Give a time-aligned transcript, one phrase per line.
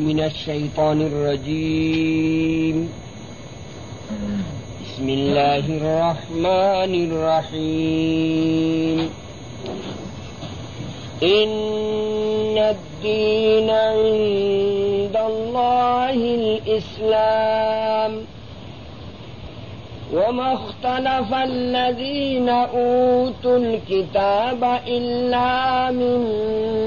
[0.00, 2.92] من الشيطان الرجيم.
[4.84, 9.10] بسم الله الرحمن الرحيم.
[11.22, 18.20] إن الدين عند الله الإسلام.
[20.12, 26.28] وما اختلف الذين أوتوا الكتاب إلا من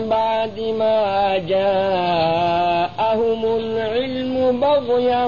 [0.09, 1.37] بعد ما
[3.13, 5.27] جاءهم العلم بغيا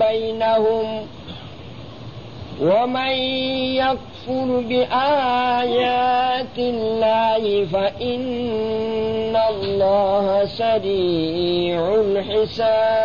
[0.00, 1.06] بينهم
[2.62, 3.12] ومن
[3.82, 13.00] يكفر بآيات الله فإن الله سريع الحساب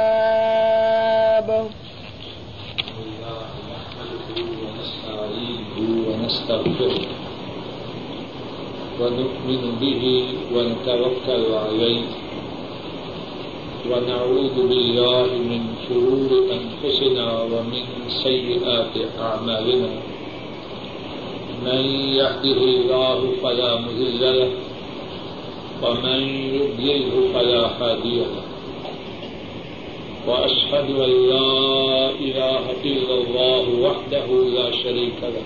[6.08, 7.06] ونستغفره
[9.00, 10.04] ونؤمن به
[10.54, 12.25] ونتوكل عليه.
[13.92, 19.92] ونعوذ بالله من شرور أنفسنا ومن سيئات أعمالنا.
[21.66, 21.84] من
[22.20, 24.50] يهده الله فلا مذل له
[25.84, 26.20] ومن
[26.58, 28.46] يضلله فلا هادي له.
[30.28, 35.46] وأشهد أن لا إله إلا الله وحده لا شريك له.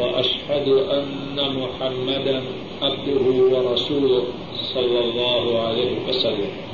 [0.00, 2.42] وأشهد أن محمدا
[2.82, 4.24] عبده ورسوله
[4.74, 6.71] صلى الله عليه وسلم.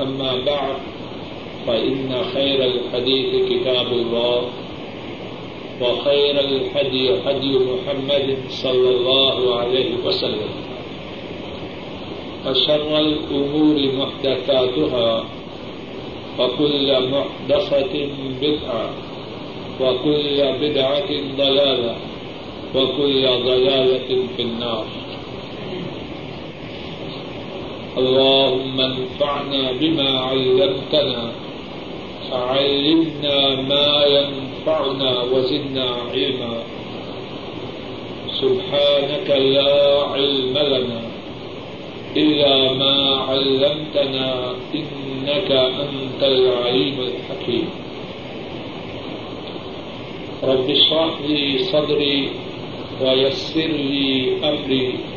[0.00, 0.76] أما بعد،
[1.66, 4.42] فإن خير الحديث كتاب الله،
[5.82, 10.52] وخير الحدي حدي محمد صلى الله عليه وسلم.
[12.46, 15.24] وشر الأمور محدثاتها،
[16.38, 18.08] وكل محدثة
[18.42, 18.90] بدعة،
[19.80, 21.96] وكل بدعة ضلالة،
[22.74, 24.86] وكل ضلالة في النار.
[27.98, 31.32] اللهم انفعنا بما علمتنا
[32.32, 33.38] علمنا
[33.70, 36.54] ما ينفعنا وزدنا علما.
[38.40, 41.02] سبحانك لا علم لنا
[42.16, 42.96] إلا ما
[43.28, 47.68] علمتنا إنك أنت العليم الحكيم.
[50.42, 52.30] رب اشرح لي صدري
[53.00, 55.13] ويسر لي أمري.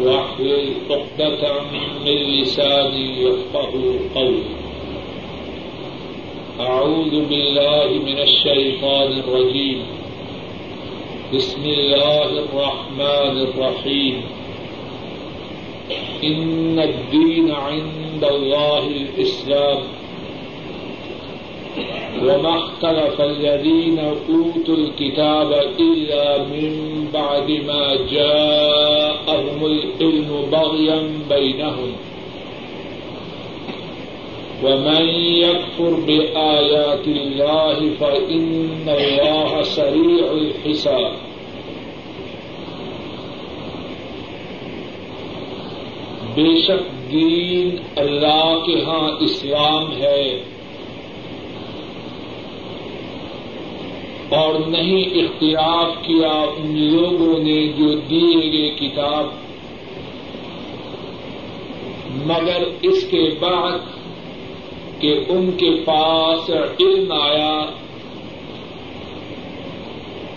[0.00, 1.60] واحلل عقدة
[2.04, 3.72] من لساني يفقه
[4.14, 4.42] قولي.
[6.60, 9.82] أعوذ بالله من الشيطان الرجيم.
[11.34, 14.22] بسم الله الرحمن الرحيم.
[16.24, 19.97] إن الدين عند الله الإسلام.
[22.22, 23.96] وما اختلف الذين
[24.28, 31.92] أوتوا الكتاب إلا من بعد ما جاءهم العلم بغيا بينهم.
[34.62, 41.28] ومن يكفر بآيات الله فإن الله سريع الحساب.
[46.34, 50.42] بے شک دین اللہ کے ہاں اسلام ہے۔
[54.28, 59.26] اور نہیں اختیار کیا ان لوگوں نے جو دیے گئے کتاب۔
[62.26, 63.78] مگر اس کے بعد
[65.00, 66.50] کہ ان کے پاس
[66.80, 67.64] علم آیا،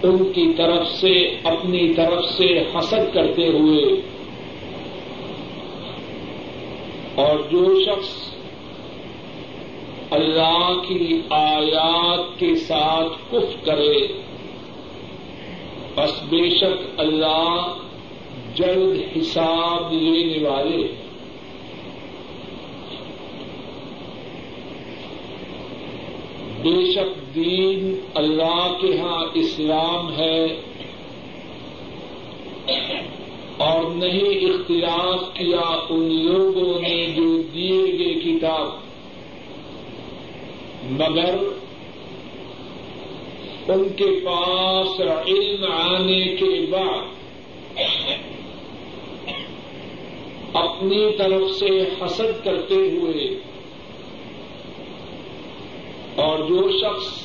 [0.03, 3.83] ان کی طرف سے، اپنی طرف سے حسد کرتے ہوئے۔
[7.15, 8.30] اور جو شخص
[10.11, 14.07] اللہ کی آیات کے ساتھ کف کرے۔
[15.95, 17.73] بس بے شک اللہ
[18.55, 20.93] جلد حساب لینے والے۔
[26.61, 30.45] بے شک دین اللہ کے ہاں اسلام ہے۔
[33.57, 38.80] اور نہیں اختلاف کیا ان لوگوں نے جو دیے گئے کتاب
[40.91, 41.35] مگر
[43.67, 47.79] ان کے پاس علم آنے کے بعد
[50.53, 53.27] اپنی طرف سے حسد کرتے ہوئے
[56.15, 57.21] اور جو شخص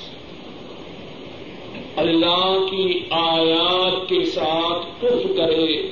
[1.96, 5.82] اللہ کی آیات کے ساتھ کف کرے،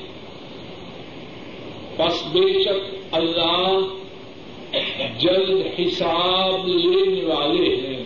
[1.96, 3.78] پس بے شک اللہ
[5.18, 8.04] جلد حساب لینے والے ہیں۔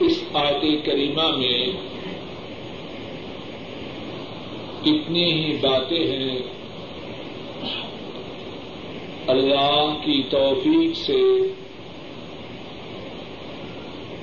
[0.00, 1.66] اس آیت کریمہ میں
[4.82, 6.38] کتنی ہی باتیں ہیں۔
[9.26, 11.42] اللہ کی توفیق سے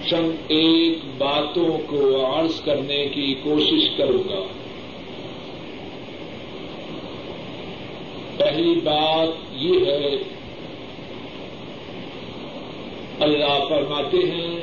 [0.10, 4.63] چند ایک باتوں کو عرض کرنے کی کوشش کروں گا۔
[8.44, 10.16] پہلی بات یہ ہے،
[13.20, 14.56] اللہ فرماتے ہیں،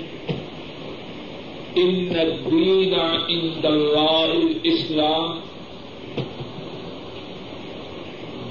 [1.75, 4.32] ان الدین عند اللہ
[4.65, 5.38] اسلام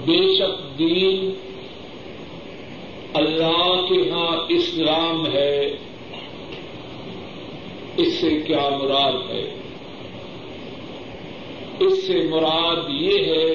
[0.05, 1.29] بے شک دین
[3.13, 5.59] اللہ کے ہاں اسلام ہے،
[7.97, 9.43] اس سے کیا مراد ہے؟
[11.79, 13.45] اس سے مراد یہ ہے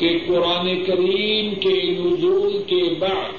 [0.00, 3.32] کہ قرآن کریم کے نزول کے بعد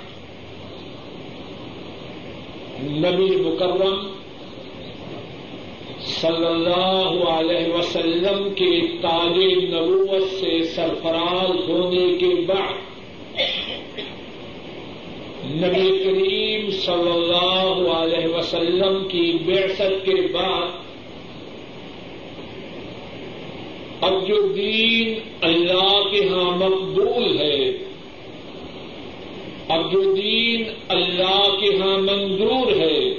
[2.84, 3.96] نبی مکرم
[6.02, 8.70] صلی اللہ علیہ وسلم کے
[9.02, 9.38] تاج
[9.74, 13.40] نبوت سے سرفراز ہونے کے بعد
[15.56, 20.80] نبی کریم صلی اللہ علیہ وسلم کی بیست کے بعد
[24.02, 27.72] اب جو دین اللہ کے ہاں مقبول ہے۔
[29.68, 33.14] اب جو دین اللہ کے ہاں منظور ہے۔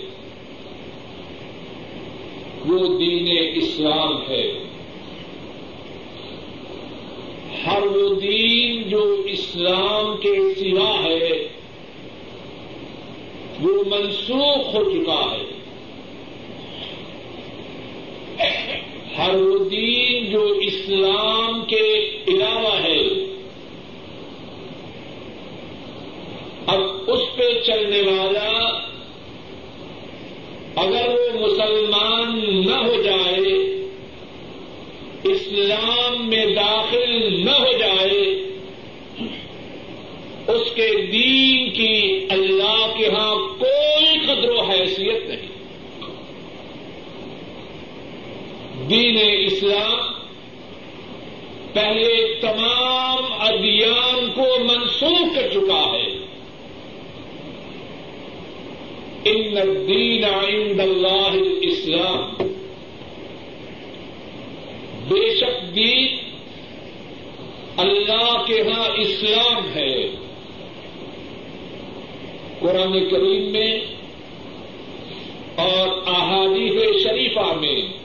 [2.66, 4.52] وہ دین اسلام ہے۔
[7.66, 11.48] ہر وہ دین جو اسلام کے سوا ہے،
[13.60, 15.51] وہ منسوخ ہو چکا ہے۔
[19.18, 23.00] ہر وہ دین جو اسلام کے علاوہ ہے۔
[26.66, 28.78] اب اس پہ چلنے والا
[30.76, 33.52] اگر وہ مسلمان نہ ہو جائے،
[35.24, 38.22] اسلام میں داخل نہ ہو جائے،
[40.48, 45.41] اس کے دین کی اللہ کے ہاں کوئی قدر و حیثیت نہیں۔
[48.90, 50.12] دین اسلام
[51.72, 56.22] پہلے تمام ادیان کو منسوخ کر چکا ہے۔
[59.24, 61.30] ان الدین عند اللہ
[61.60, 62.46] اسلام
[65.08, 66.18] بے شک دین
[67.76, 70.08] اللہ کے ہاں اسلام ہے۔
[72.58, 73.80] قرآن کریم میں
[75.56, 78.01] اور احادیث شریفہ میں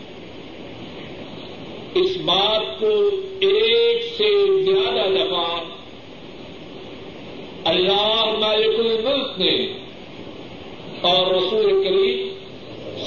[1.94, 5.60] اس بات کو ایک سے زیادہ دفعہ
[7.66, 9.68] اللہ مالک الملک نے
[11.02, 12.38] اور رسول کریم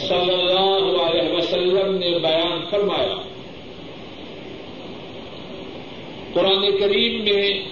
[0.09, 3.15] صلی اللہ علیہ وسلم نے بیان فرمایا۔
[6.33, 7.63] قرآن کریم میں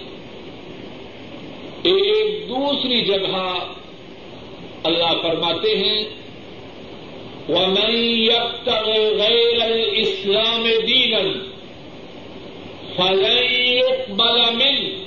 [1.83, 3.59] ایک دوسری جگہ
[4.83, 6.03] اللہ فرماتے ہیں
[7.49, 11.43] ومن يبتغ غير الإسلام دينا
[12.97, 14.99] فلن يقبل منه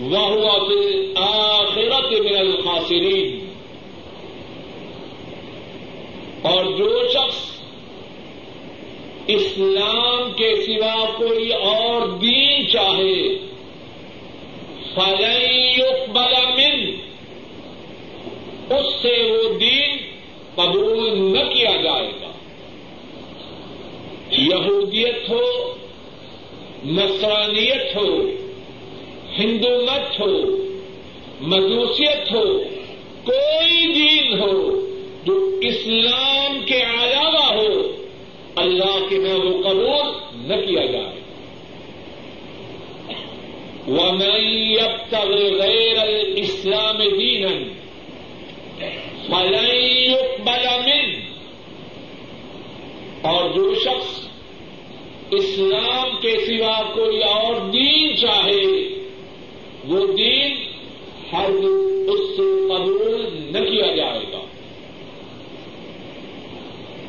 [0.00, 3.38] وهو في الآخرة من الخاسرين.
[6.42, 7.50] اور جو شخص
[9.26, 13.36] اسلام کے سوا کوئی اور دین چاہے،
[14.94, 15.42] فلن
[15.78, 16.90] يقبل منه،
[18.70, 20.11] اس سے وہ دین
[20.54, 22.30] قبول نہ کیا جائے گا۔
[24.30, 25.74] یہودیت ہو
[26.84, 28.30] نسرانیت ہو،
[29.38, 30.56] ہندو مت ہو،
[31.40, 32.62] مجوسیت ہو،
[33.24, 34.86] کوئی دین ہو
[35.24, 38.04] جو اسلام کے علاوہ ہو،
[38.56, 41.22] اللہ کے نام وہ قبول نہ کیا جائے۔
[43.88, 47.81] ومن يبتغ غير الاسلام دينا فلن يقبل
[49.28, 51.22] منه
[53.22, 54.28] اور جو شخص
[55.30, 58.88] اسلام کے سوا کوئی اور دین چاہے،
[59.84, 60.52] وہ دین
[61.32, 61.50] ہر
[62.08, 64.38] اس سے قبول نہ کیا جائے گا۔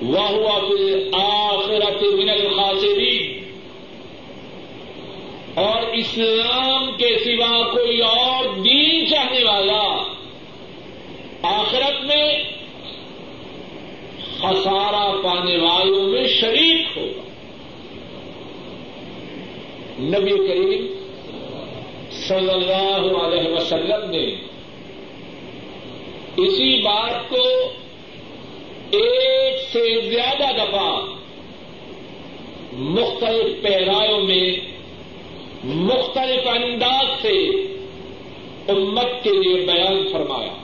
[0.01, 3.44] وہ بالآخرة من الخاسرین
[5.56, 10.13] اور اسلام کے سوا کوئی اور دین چاہنے والا
[11.43, 12.43] آخرت میں
[14.38, 17.21] خسارہ پانے والوں میں شریک ہوگا
[20.00, 20.88] نبی کریم
[22.12, 24.35] صلی اللہ علیہ وسلم نے
[26.38, 27.71] اسی بات کو
[28.91, 31.05] ایک سے زیادہ دفعہ
[32.73, 34.57] مختلف پیرایوں میں
[35.63, 37.51] مختلف انداز سے
[38.67, 40.62] امت کے لیے بیان فرمایا۔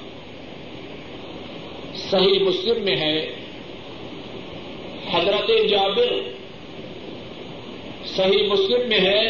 [2.11, 3.33] صحیح مسلم میں ہے۔
[5.11, 6.13] حضرت جابر
[8.05, 9.29] صحیح مسلم میں ہے۔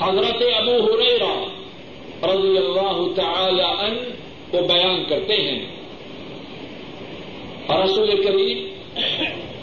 [0.00, 1.44] حضرت ابو ہریرا
[2.22, 4.10] رضی اللہ تعالی ان
[4.50, 5.64] کو بیان کرتے ہیں۔
[7.84, 8.66] رسول کریم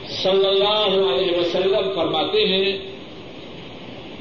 [0.09, 2.77] صلی اللہ علیہ وسلم فرماتے ہیں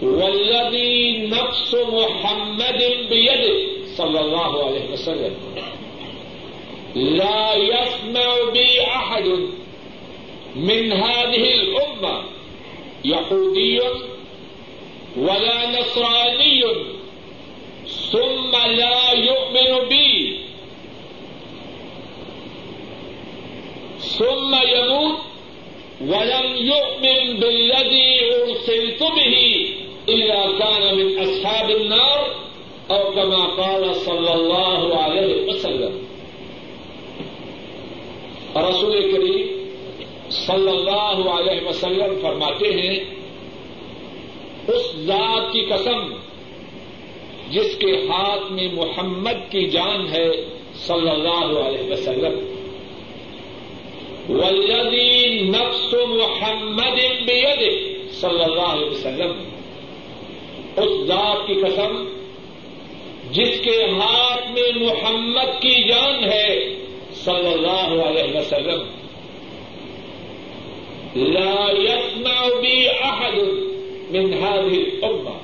[0.03, 3.51] ولدی نفس محمد بید
[3.97, 5.70] صلی اللہ علیہ وسلم۔
[6.95, 9.25] لا يسمع بي أحد
[10.57, 12.25] من هذه الأمة
[13.05, 13.81] يهودي
[15.17, 16.63] ولا نصراني
[18.13, 20.39] ثم لا يؤمن بي.
[24.01, 25.19] ثم يموت
[26.01, 29.67] ولم يؤمن بالذي أرسلت به
[30.09, 32.35] إذا كان من أصحاب النار
[32.91, 36.10] أو كما قال صلى الله عليه وسلم.
[38.57, 39.71] رسول کریم
[40.31, 43.01] صلی اللہ علیہ وسلم فرماتے ہیں،
[44.69, 46.15] اس ذات کی قسم
[47.51, 50.31] جس کے ہاتھ میں محمد کی جان ہے،
[50.87, 52.51] صلی اللہ علیہ وسلم۔
[54.29, 57.73] ولدی نفس محمد بید
[58.13, 59.33] صلی اللہ علیہ وسلم۔
[60.77, 62.05] اس ذات کی قسم
[63.31, 66.70] جس کے ہاتھ میں محمد کی جان ہے
[67.91, 68.83] اللہ علیہ وسلم.
[71.17, 73.39] لا يسمع بي أحد
[74.11, 75.37] من هذه الأمة.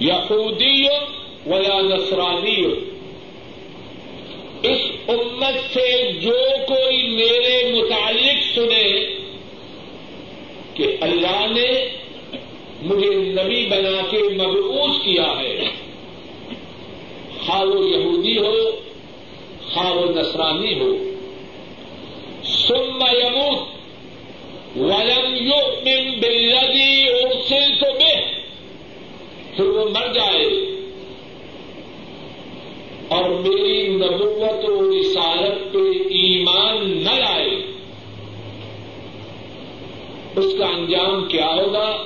[0.00, 0.86] يهودي
[1.46, 2.66] ولا نصراني.
[4.62, 9.06] اس امت سے جو کوئی میرے متعلق سنے
[10.74, 11.88] کہ اللہ نے
[12.82, 15.64] مجھے نبی بنا کے مبعوث کیا ہے،
[17.46, 18.70] خواہ وہ یہودی ہو
[19.74, 20.96] خواہ وہ نصرانی ہو.
[22.44, 23.68] ثم يموت
[24.76, 28.42] ولم يؤمن بالذي ارسلت به.
[29.56, 30.72] پھر وہ مر جائے.
[33.08, 37.50] اور میری نبوت و رسالت پہ ایمان نہ لائے.
[40.36, 41.96] اس کا انجام کیا ہوگا؟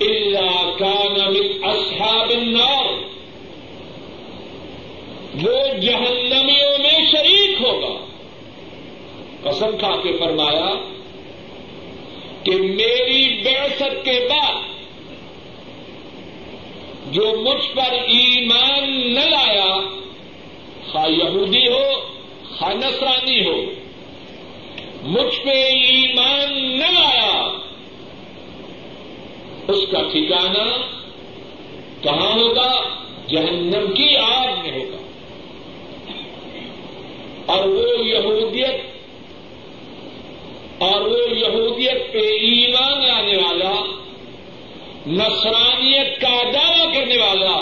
[0.00, 3.09] اللہ کان من اصحاب النار.
[5.34, 8.04] وہ جہنمیوں میں شریک ہوگا۔
[9.50, 10.74] قسم کھا کے فرمایا
[12.42, 14.54] کہ میری بےست کے بعد
[17.12, 19.80] جو مجھ پر ایمان نہ لایا،
[20.92, 22.00] خواہ یہودی ہو،
[22.58, 23.64] خواہ نصرانی ہو،
[25.02, 27.48] مجھ پہ ایمان نہ لایا،
[29.68, 30.76] اس کا ٹھکانا
[32.00, 32.72] کہاں ہوگا؟
[33.28, 35.09] جہنم کی آگ میں ہوگا۔
[37.50, 38.80] اور وہ یہودیت
[40.78, 43.74] اور وہ یہودیت پہ ایمان لانے والا،
[45.06, 47.56] نصرانیت کا دعوی کرنے والا،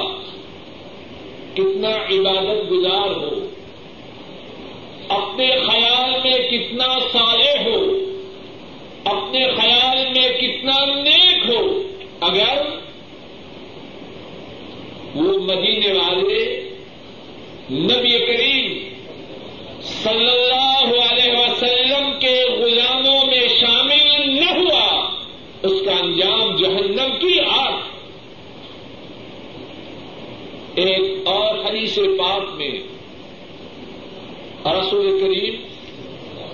[1.55, 3.31] کتنا عبادت گزار ہو،
[5.09, 7.99] اپنے خیال میں کتنا سالے ہو،
[9.05, 11.83] اپنے خیال میں کتنا نیک ہو،
[12.21, 12.63] اگر
[15.15, 16.45] وہ مدینے والے
[17.71, 18.19] نبی
[20.03, 25.11] صلی اللہ علیہ وسلم کے غلاموں میں شامل نہ ہوا،
[25.63, 27.73] اس کا انجام جہنم کی آگ۔
[30.75, 32.71] ایک اور حدیث پاک میں
[34.65, 35.55] رسول کریم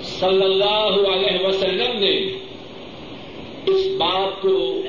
[0.03, 2.17] صلی اللہ علیہ وسلم نے
[3.67, 4.83] اس بات کو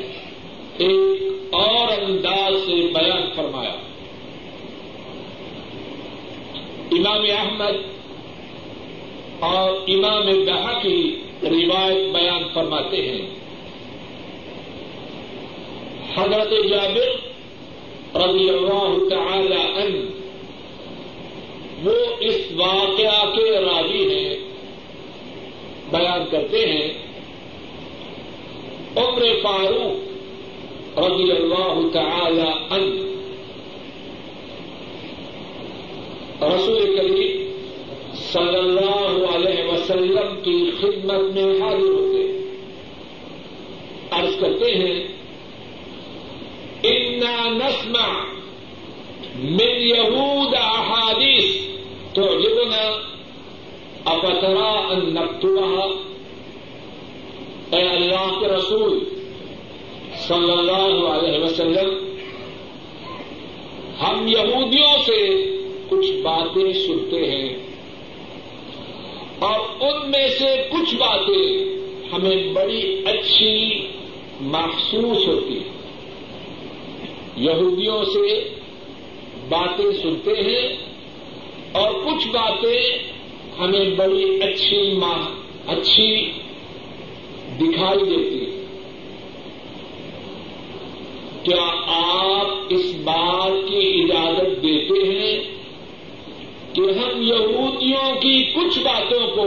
[0.78, 1.22] ایک
[1.54, 3.76] اور انداز سے بیان فرمایا۔
[6.92, 7.85] امام احمد
[9.46, 13.22] اور امام بہا کی روایت بیان فرماتے ہیں۔
[16.18, 17.08] حضرت جابر
[18.22, 19.98] رضی اللہ تعالی عنہ،
[21.84, 24.36] وہ اس واقعہ کے راوی ہیں۔
[25.92, 26.94] بیان کرتے ہیں،
[28.96, 30.16] عمر فاروق
[31.00, 33.06] رضی اللہ تعالی عنہ۔
[36.42, 37.46] رسول کریم
[38.16, 38.95] صلی اللہ
[39.86, 42.40] وسلم کی خدمت میں حاضر ہوتے
[44.12, 45.08] عرض کرتے ہیں،
[46.84, 48.24] انا نسمع
[49.36, 51.56] من یہود احادیث
[52.14, 53.00] تو جبنا
[54.06, 55.68] اپترا ان نقطہ
[57.76, 59.00] اے اللہ کے رسول
[60.28, 62.16] صلی اللہ علیہ وسلم،
[64.02, 65.46] ہم یہودیوں سے
[65.90, 67.65] کچھ باتیں سنتے ہیں۔
[69.46, 71.66] اور ان میں سے کچھ باتیں
[72.14, 73.88] ہمیں بڑی اچھی
[74.42, 75.76] محسوس ہوتی ہیں۔
[77.38, 78.50] یہودیوں سے
[79.50, 80.78] باتیں سنتے ہیں
[81.72, 82.82] اور کچھ باتیں
[83.60, 85.00] ہمیں بڑی اچھی
[85.68, 86.32] اچھی
[87.58, 88.66] دکھائی دیتی ہیں۔
[91.44, 95.55] کیا آپ اس بات کی اجازت دیتے ہیں
[96.76, 99.46] کہ ہم یہودیوں کی کچھ باتوں کو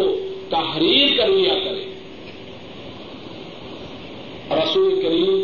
[0.50, 1.87] تحریر کر لیا کریں
[4.52, 5.42] رسول کریم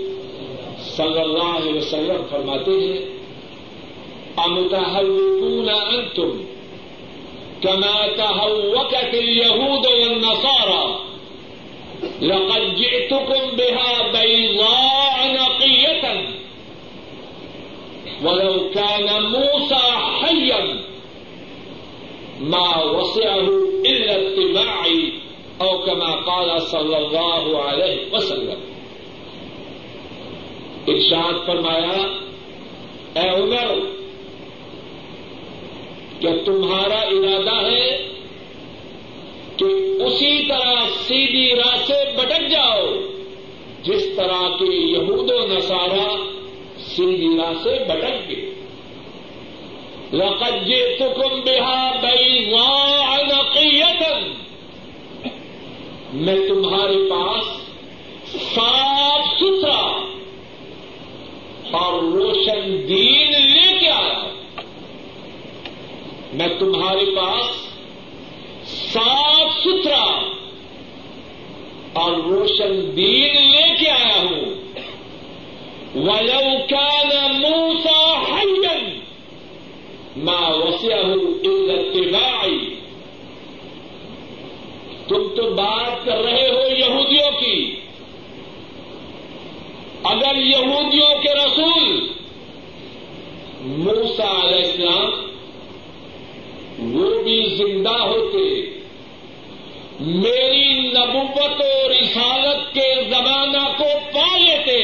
[0.87, 2.99] صلی اللہ علیہ وسلم فرماتے ہیں
[4.45, 6.31] امتحل انتم
[7.63, 10.99] كما تهوكت اليهود والنصارى
[12.23, 16.29] لقد جئتكم بها بيضاء نقية
[18.25, 19.85] ولو كان موسى
[20.21, 20.84] حيا
[22.41, 23.49] ما وسعه
[23.87, 25.03] إلا اتباعي
[25.61, 28.59] أو كما قال صلى الله عليه وسلم.
[30.87, 32.07] ارشاد فرمایا،
[33.15, 33.79] اے عمر
[36.21, 38.09] کیا تمہارا ارادہ ہے
[39.57, 39.65] کہ
[40.03, 40.75] اسی طرح
[41.07, 42.87] سیدھی راہ سے بٹک جاؤ،
[43.83, 46.17] جس طرح کے یہود و نسارا
[46.79, 48.54] سیدھی راہ سے بٹک گئے۔
[50.15, 52.47] لقجے تکم بہا بئی
[56.13, 57.45] میں تمہارے پاس
[58.55, 60.05] صاف ستھرا
[61.71, 64.29] اور روشن دین لے کے آیا
[66.33, 67.47] میں تمہارے پاس
[68.93, 70.31] صاف ستھرا
[71.93, 74.55] اور روشن دین لے کے آیا ہوں.
[75.95, 79.04] ولو كان موسى حيا
[80.17, 82.59] ما وسعه الا اتباعي.
[85.09, 87.81] تم تو بات کر رہے ہو یہودیوں کی.
[90.03, 92.13] اگر یہودیوں کے رسول
[93.61, 95.11] موسا علیہ السلام
[96.95, 98.45] وہ بھی زندہ ہوتے،
[100.01, 104.81] میری نبوت و رسالت کے زمانہ کو پا لیتے،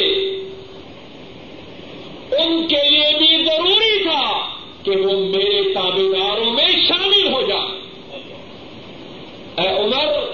[2.39, 4.51] ان کے لیے بھی ضروری تھا
[4.91, 7.81] کہ وہ میرے تابے داروں میں شامل ہو جائے
[9.57, 10.25] اے عمر،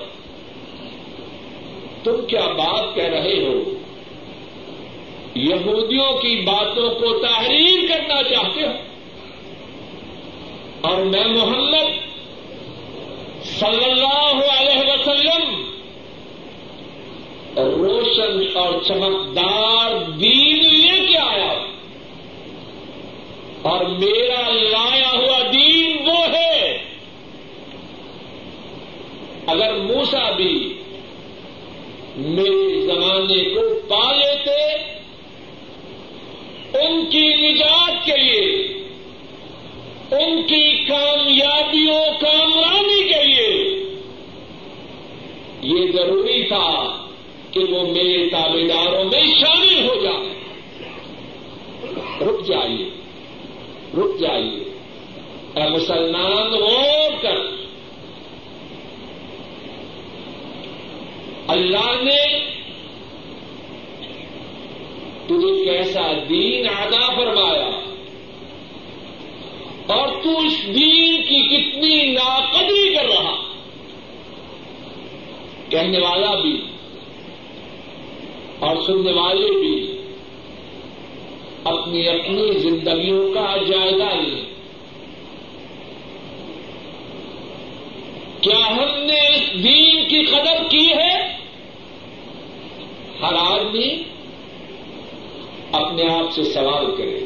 [2.05, 3.63] تم کیا بات کہہ رہے ہو؟
[5.35, 8.73] یہودیوں کی باتوں کو تحریر کرنا چاہتے ہو؟
[10.81, 11.89] اور میں محمد
[13.45, 15.63] صلی اللہ علیہ وسلم
[17.57, 21.06] روشن اور چمکدار دین لے
[23.67, 26.79] اور میرا لایا ہوا دین وہ ہے۔
[29.47, 30.83] اگر موسا بھی
[32.17, 34.75] میرے زمانے کو پا لیتے،
[36.79, 38.53] ان کی نجات کے لیے،
[40.11, 43.85] ان کی کامیابیوں کامرانی کے لیے،
[45.63, 46.97] یہ ضروری تھا
[47.51, 50.35] کہ وہ میرے تابے داروں میں شامل ہو جائیں
[52.21, 52.96] رک جائیے۔
[53.97, 54.77] رک جائیے۔
[55.57, 57.67] اے مسلمان، غور کر۔
[61.49, 62.41] اللہ نے
[65.27, 67.71] تجھے کیسا دین ادا فرمایا؟
[69.87, 73.35] اور تو اس دین کی کتنی ناقدری کر رہا؟
[75.69, 76.61] کہنے والا بھی
[78.59, 79.96] اور سننے والے بھی۔
[81.67, 84.45] اپنی اپنی زندگیوں کا جائزہ لیں
[88.41, 91.37] کیا ہم نے اس دین کی قدر کی ہے؟
[93.23, 94.03] ہر آدمی
[95.73, 97.21] اپنے آپ سے سوال کرے۔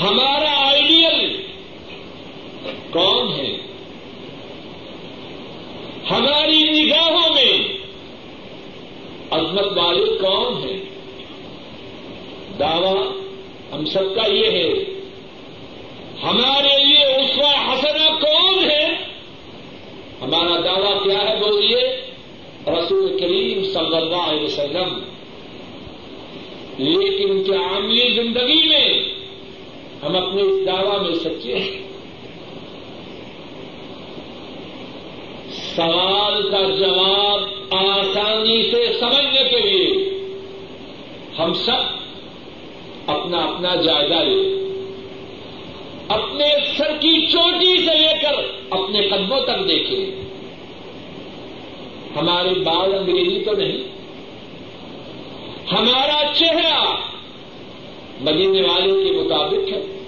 [0.00, 1.42] ہمارا آئیڈیل
[2.90, 3.56] کون ہے؟
[6.10, 6.51] ہماری
[9.32, 10.80] عظمت والے کون ہیں
[12.58, 13.08] دعوی
[13.72, 14.72] ہم سب کا یہ ہے،
[16.22, 18.86] ہمارے لیے اسوا حسنا کون ہے؟
[20.22, 22.00] ہمارا دعویٰ کیا ہے بولیے؟
[22.66, 24.98] رسول کریم صلی اللہ علیہ وسلم۔
[26.78, 29.02] لیکن کیا عملی زندگی میں
[30.02, 31.82] ہم اپنے اس دعوی میں سچے ہیں۔
[35.76, 40.20] سوال کا جواب آسانی سے سمجھنے کے لیے
[41.38, 42.02] ہم سب
[43.06, 44.62] اپنا اپنا جائزہ لیں۔
[46.08, 46.44] اپنے
[46.76, 48.34] سر کی چوٹی سے لے کر
[48.70, 50.22] اپنے قدموں تک دیکھیں۔
[52.16, 53.92] ہمارے بال انگریزی تو نہیں۔
[55.72, 56.96] ہمارا چہرہ
[58.20, 59.98] مدینے والوں کے مطابق ہے۔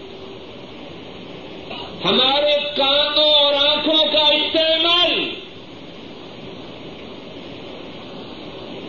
[2.05, 5.31] ہمارے کانوں اور آنکھوں کا استعمال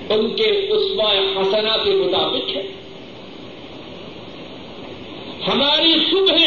[0.09, 2.61] ان کے اسوا حسنا کے مطابق ہے۔
[5.47, 6.37] ہماری صبح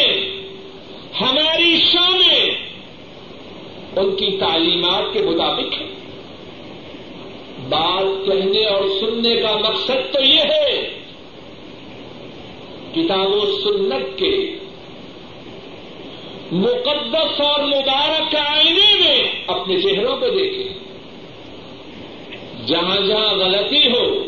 [1.21, 2.69] ہماری شامیں
[3.97, 5.87] ان کی تعلیمات کے مطابق ہے
[7.69, 10.89] بات کہنے اور سننے کا مقصد تو یہ ہے،
[12.95, 14.59] کتاب و سنت کے
[16.53, 20.68] مقدس اور مبارک آئینے میں اپنے چہروں کو دیکھیں۔
[22.69, 24.27] جہاں جہاں غلطی ہو،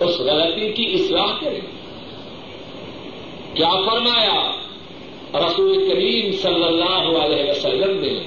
[0.00, 1.60] اس غلطی کی اصلاح کریں۔
[3.54, 4.50] کیا فرمایا؟
[5.34, 8.20] رسول کریم صلی اللہ علیہ وسلم نے،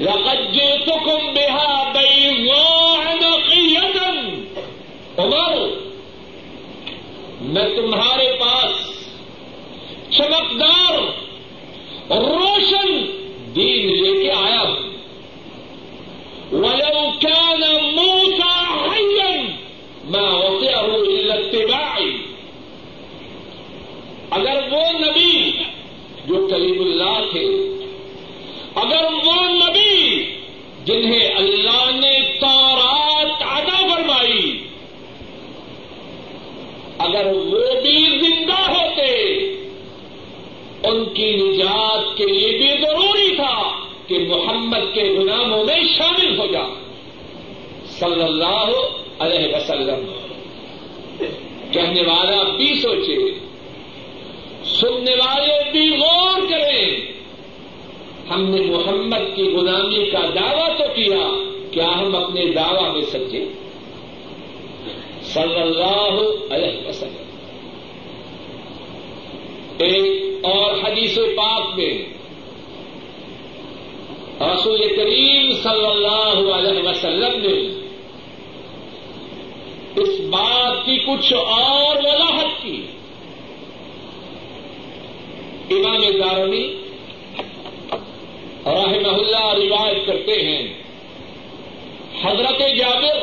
[0.00, 4.12] لقد جئتكم بها بيضاء نقية۔
[5.16, 5.56] عمر،
[7.40, 8.94] میں تمہارے پاس
[10.10, 11.24] چمکدار
[12.10, 13.06] روشن
[13.56, 14.94] دین لے کے آیا ہوں
[16.52, 17.60] ولو كان
[17.94, 19.40] موسى حيا
[20.04, 22.10] ما وسعه الا اتباعي
[24.30, 25.50] اگر وہ نبی
[26.26, 27.44] جو کلیم اللہ تھے
[28.74, 30.24] اگر وہ نبی
[30.84, 34.66] جنہیں اللہ نے تورات عطا فرمائی
[36.98, 39.34] اگر وہ بھی زندہ ہوتے
[40.84, 43.72] ان کی نجات کے لیے بھی ضروری تھا
[44.06, 46.60] کہ محمد کے غلاموں میں شامل ہو جا
[48.04, 48.70] صلی اللہ
[49.18, 50.12] علیہ وسلم۔
[51.72, 53.38] کہنے والا بھی سوچے،
[54.64, 57.14] سننے والے بھی غور کریں
[58.30, 63.44] ہم نے محمد کی غلامی کا دعویٰ تو کیا کیا ہم اپنے دعوی میں سچے؟
[65.22, 67.24] صلی اللہ علیہ وسلم۔
[69.78, 72.04] ایک اور حدیث پاک میں
[74.40, 77.73] رسول کریم صلی اللہ علیہ وسلم نے
[79.96, 82.86] اس بات کی کچھ اور وضاحت کی۔
[85.70, 86.76] امام دارمی
[88.66, 90.82] رحمہ اللہ روایت کرتے ہیں۔
[92.22, 93.16] حضرت جابر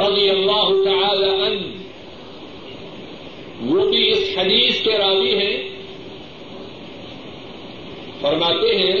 [0.00, 1.76] رضی اللہ تعالی عنہ،
[3.60, 5.62] وہ بھی اس حدیث کے راوی ہیں۔
[8.20, 8.96] فرماتے ہیں،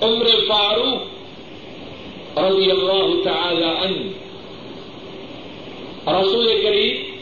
[0.00, 1.02] عمر فاروق
[2.38, 4.09] رضی اللہ تعالی عنہ
[6.06, 7.16] رسول کریم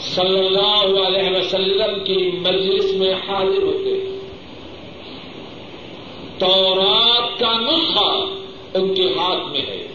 [0.00, 4.18] صلی اللہ علیہ وسلم کی مجلس میں حاضر ہوتے ہیں۔
[6.38, 8.26] تورات کا نسخہ
[8.74, 9.86] ان کے ہاتھ میں ہے۔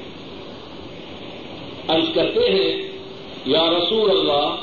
[1.88, 2.92] عرض کرتے ہیں،
[3.46, 4.56] یا رسول اللہ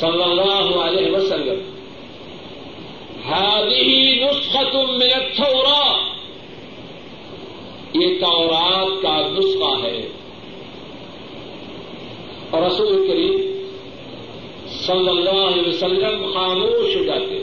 [0.00, 1.60] صلی اللہ علیہ وسلم
[3.28, 5.98] ہادی نسخت من التوراة
[7.94, 10.08] یہ تورات کا نسخہ ہے۔
[12.56, 13.40] اور رسول کریم
[14.74, 17.38] صلی اللہ علیہ وسلم خاموش ہو جاتے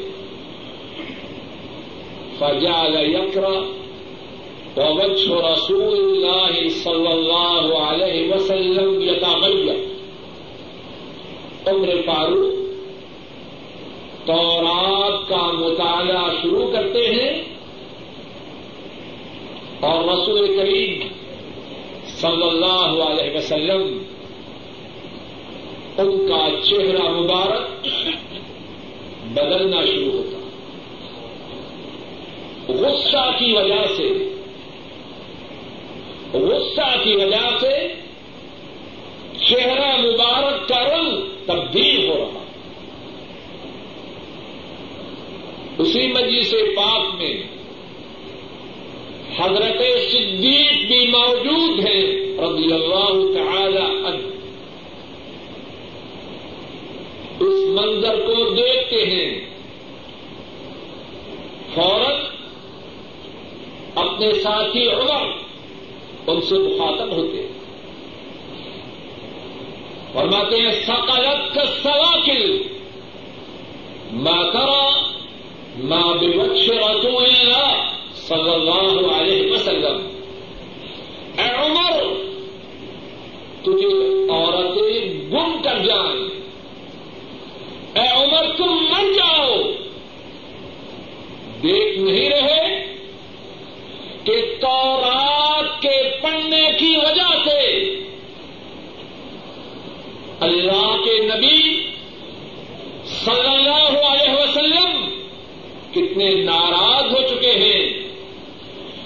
[2.39, 3.63] فجعل يقرأ
[4.77, 9.75] ووجه رسول الله صلى الله عليه وسلم يتغير
[11.67, 12.55] عمر فاروق
[14.25, 17.29] تورات کا مطالعہ شروع کرتے ہیں
[19.81, 21.07] اور رسول کریم
[22.17, 23.87] صلی اللہ علیہ وسلم
[25.97, 27.87] ان کا چہرہ مبارک
[29.25, 30.39] بدلنا شروع ہوتا۔
[32.67, 34.09] غصہ کی وجہ سے،
[36.33, 37.87] غصہ کی وجہ سے
[39.49, 42.43] چہرہ مبارک کا رنگ تبدیل ہو رہا۔
[45.77, 47.43] اسی مجلس پاک میں
[49.37, 52.03] حضرت صدیق بھی موجود ہیں،
[52.37, 54.32] رضی اللہ تعالی عنہ۔
[57.43, 59.41] اس منظر کو دیکھتے ہیں۔
[61.75, 62.19] فوراً
[63.95, 65.31] اپنے ساتھی عمر
[66.27, 67.53] ان سے مخاطب ہوتے ہیں۔
[70.13, 72.63] فرماتے ہیں سقلت کا سواکل
[74.11, 75.13] ماترا
[75.83, 77.53] ماں بچ رسول
[78.15, 80.09] صلی اللہ علیہ وسلم۔
[81.37, 82.03] اے عمر،
[83.61, 86.42] تجھے عورتیں گم کر جائیں۔
[87.95, 89.61] اے عمر، تم مر جاؤ۔
[91.63, 92.93] دیکھ نہیں رہے
[94.23, 97.59] کہ تورات کے پڑھنے کی وجہ سے
[100.39, 101.87] اللہ کے نبی
[103.05, 105.09] صلی اللہ علیہ وسلم
[105.91, 108.07] کتنے ناراض ہو چکے ہیں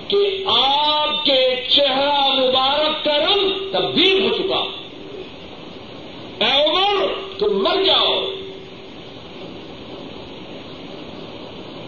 [0.07, 4.63] کہ آپ کے چہرہ مبارک کا رنگ تبدیل ہو چکا۔
[6.45, 8.16] اے عمر، تم مر جاؤ۔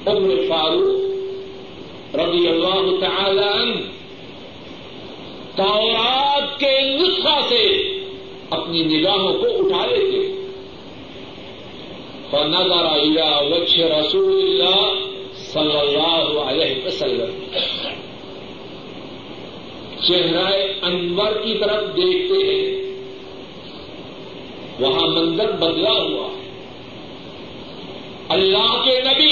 [0.10, 1.10] عمر فاروق
[2.16, 3.82] رضی اللہ تعالی عنہ
[5.56, 7.64] تورات کے نسخہ سے
[8.50, 10.40] اپنی نگاہوں کو اٹھا لیتے
[12.32, 14.94] فنظر الى وجه رسول اللہ
[15.38, 17.56] صلی اللہ علیہ وسلم۔
[20.08, 22.94] چہرہ انور کی طرف دیکھتے ہیں۔
[24.80, 26.28] وہاں منظر بدلا ہوا۔
[28.30, 29.29] اللہ کے نبی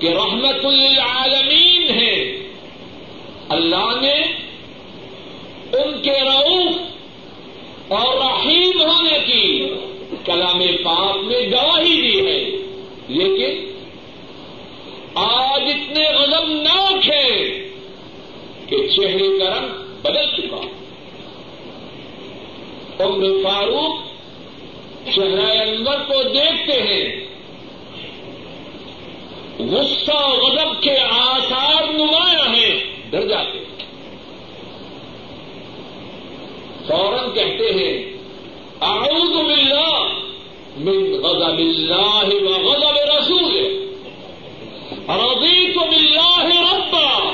[0.00, 2.38] کہ رحمت للعالمین ہے۔
[3.48, 4.14] اللہ نے
[5.72, 6.74] ان کے رعوف
[7.92, 9.68] اور رحیم ہونے کی
[10.24, 12.44] کلام پاک میں گواہی دی ہے۔
[13.08, 13.78] لیکن
[15.14, 17.70] آج اتنے غضبناک ہیں
[18.68, 20.60] کہ چہرے کا رنگ بدل چکا۔
[23.04, 23.94] عمر فاروق
[25.14, 27.23] چہرہ انور کو دیکھتے ہیں۔
[29.70, 33.64] غصہ غضب کے آثار نمایاں ہیں۔ ڈر جاتے ہیں۔
[36.86, 38.12] فوراً کہتے ہیں،
[38.80, 40.08] اعوذ باللہ
[40.76, 43.84] من غضب اللہ و غضب رسول۔
[45.08, 47.32] رضیت باللہ ربا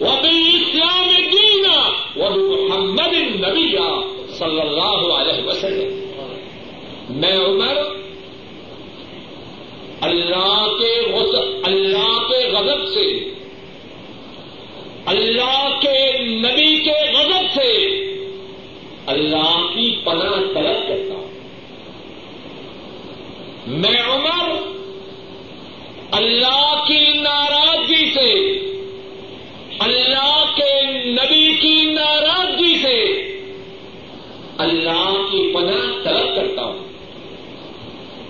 [0.00, 6.06] وبالاسلام دینا وبمحمد نبیا صلی اللہ علیہ وسلم۔
[7.08, 7.76] میں عمر
[10.00, 13.30] اللہ کے اللہ کے غضب سے،
[15.06, 17.70] اللہ کے نبی کے غضب سے
[19.06, 21.28] اللہ کی پناہ طلب کرتا ہوں۔
[23.66, 24.50] میں عمر
[26.10, 28.56] اللہ کی ناراضگی سے
[29.78, 33.22] اللہ کے نبی کی ناراضگی سے
[34.58, 36.84] اللہ کی پناہ طلب کرتا ہوں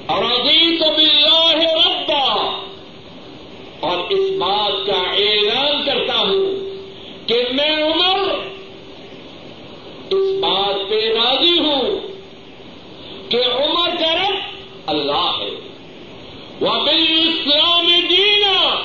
[0.07, 2.57] اور ابھی تو باللہ ربا
[3.81, 6.55] اور اس بات کا اعلان کرتا ہوں
[7.27, 8.29] کہ میں عمر
[10.11, 12.09] اس بات پہ راضی ہوں
[13.29, 14.35] کہ عمر کا رب
[14.87, 15.51] اللہ ہے
[16.61, 18.85] وہ بال اسلام دینا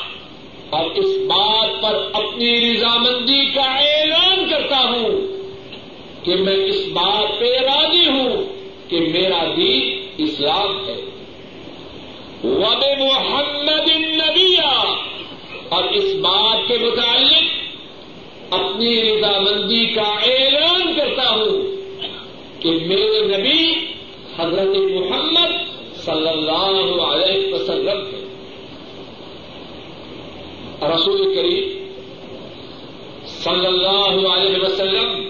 [0.70, 1.96] اور اس بات پر
[2.42, 5.22] اپنی رضامندی کا اعلان کرتا ہوں
[6.26, 8.44] کہ میں اس بات پہ راضی ہوں
[8.90, 10.96] کہ میرا دین اسلام ہے۔
[12.44, 14.94] وب محمد نبیا
[15.70, 17.44] اور اس بات کے متعلق
[18.54, 21.76] اپنی رضامندی کا اعلان کرتا ہوں
[22.62, 23.74] کہ میرے نبی
[24.38, 25.52] حضرت محمد
[25.96, 28.22] صلی اللہ علیہ وسلم ہے
[30.82, 31.71] رسول کریم
[33.44, 35.30] صلی اللہ علیہ وسلم،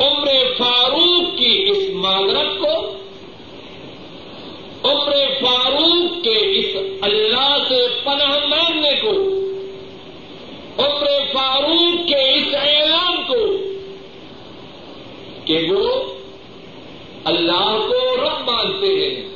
[0.00, 2.74] عمر فاروق کی اس معذرت کو،
[4.84, 9.12] عمر فاروق کے اس اللہ سے پناہ مانگنے کو،
[10.78, 13.56] عمر فاروق کے اس اعلان کو
[15.44, 16.14] کہ وہ
[17.24, 19.28] اللہ کو رب مانتے ہیں،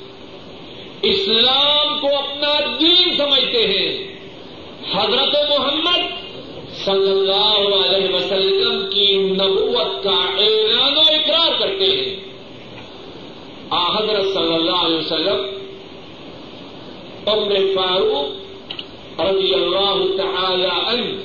[1.03, 4.09] اسلام کو اپنا دین سمجھتے ہیں۔
[4.93, 6.18] حضرت محمد
[6.89, 12.17] صلی اللہ علیہ وسلم کی نبوت کا اعلان و اقرار کرتے ہیں۔
[13.71, 15.47] آ، حضرت صلی اللہ علیہ وسلم،
[17.27, 21.21] عمر فاروق رضی اللہ تعالی عنہ،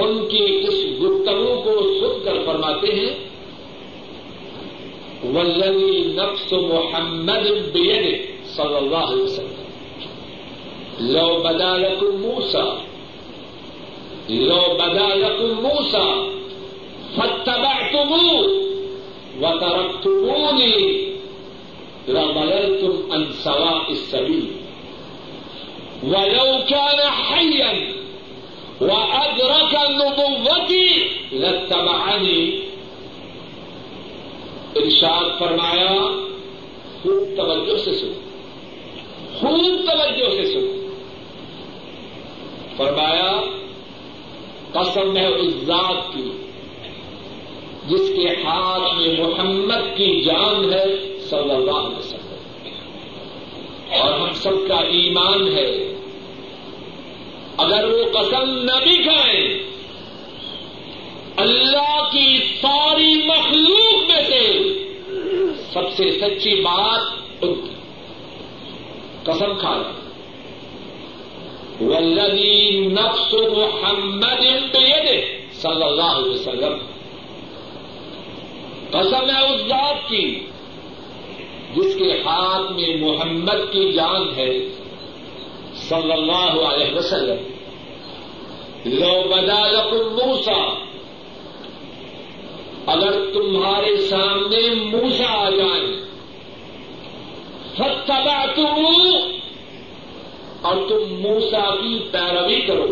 [0.00, 3.14] ان کی اس گفتگو کو سن کر فرماتے ہیں
[5.24, 8.16] والذی نفس محمد بیده
[8.56, 9.62] صلی اللہ علیہ وسلم۔
[11.00, 11.42] لو
[14.28, 16.30] بدا لكم موسى لو بدا لكم موسى
[17.16, 18.50] فاتبعتموه
[19.40, 21.06] وتركتموني
[22.08, 24.46] لضللتم عن سواء السبيل.
[26.02, 27.92] ولو كان حيا
[28.80, 32.66] وأدرك نبوتي لاتبعني.
[34.76, 35.94] ارشاد فرمایا،
[37.02, 38.12] خوب توجہ سے سنو.
[39.40, 40.72] خوب توجہ سے سنو.
[42.76, 43.40] فرمایا
[44.78, 46.30] قسم ہے اس ذات کی،
[47.88, 52.34] جس کے ہاتھ میں محمد کی جان ہے، صلی اللہ علیہ وسلم۔
[53.92, 55.94] اور ہم سب کا ایمان ہے،
[57.56, 59.66] اگر وہ قسم نہ بھی کھائیں
[61.36, 64.62] اللہ کی ساری مخلوق میں سے
[65.72, 67.00] سب سے سچی بات
[67.42, 67.70] ان کی۔
[69.24, 70.05] قسم کھانا
[71.80, 75.16] والذی نفس محمد بیدہ
[75.52, 76.78] صلی اللہ علیہ وسلم.
[78.90, 80.40] قسم ہے اس ذات کی
[81.76, 84.58] جس کے ہاتھ میں محمد کی جان ہے
[85.88, 87.56] صلی اللہ علیہ وسلم.
[88.84, 90.86] لو بدا موسا
[92.86, 95.86] اگر تمہارے سامنے موسا آ جائیں
[97.74, 98.84] فتبا تم
[100.62, 102.86] اور تم موسا کی پیروی کرو۔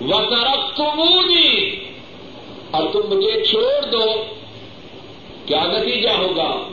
[0.00, 0.76] وہ طرف
[2.70, 4.24] اور تم مجھے چھوڑ دو۔
[5.46, 6.68] کیا نتیجہ ہوگا؟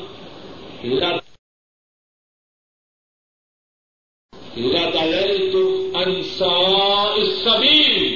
[5.51, 8.15] تم انسا سبھی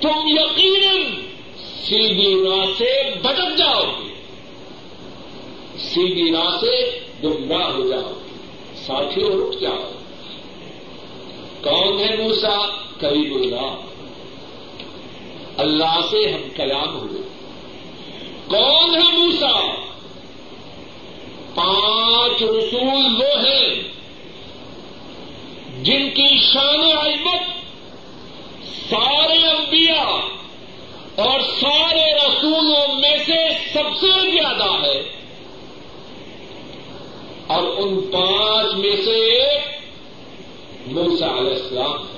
[0.00, 1.02] تم یقیناً
[1.56, 4.14] سیدھی راہ سے بٹک جاؤ۔ گے
[5.78, 8.25] سیدھی راہ سے گمراہ ہو جاؤ۔ گے
[8.86, 9.90] ساتھیوں رک جاؤ
[11.62, 12.66] کون ہے موسا
[13.00, 13.74] کبھی اللہ
[15.56, 17.22] اللہ سے ہم کلام ہوئے۔
[18.46, 19.74] کون ہے موسا
[21.54, 23.82] پانچ رسول وہ ہیں
[25.82, 27.42] جن کی شان و عظمت
[28.90, 30.16] سارے انبیاء
[31.16, 35.25] اور سارے رسولوں میں سے سب سے زیادہ ہے۔
[37.46, 39.62] اور ان پانچ میں سے ایک
[40.86, 42.16] موسا علیہ السلام ہے۔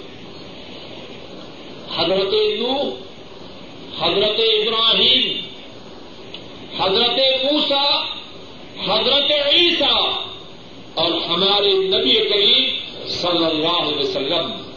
[1.96, 2.94] حضرت نو
[3.98, 5.46] حضرت ابراہیم،
[6.78, 8.04] حضرت موسا
[8.86, 10.10] حضرت عیسیٰ
[10.94, 12.70] اور ہمارے نبی کریم
[13.08, 14.70] صلی اللہ علیہ وسلم۔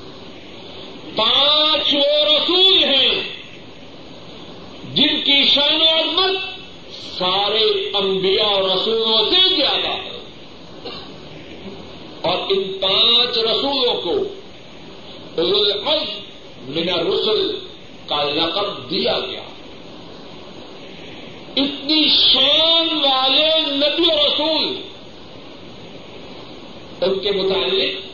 [1.16, 3.24] پانچ وہ رسول ہیں
[4.94, 6.38] جن کی شان و عظمت
[7.18, 10.21] سارے انبیاء اور رسولوں سے زیادہ ہے۔
[12.22, 14.14] اور ان پانچ رسولوں کو
[15.38, 15.94] العزم
[16.68, 17.60] من الرسل
[18.08, 19.42] کا لقب دیا گیا۔
[21.56, 24.82] اتنی شان والے نبی رسول
[27.02, 28.12] ان کے متعلق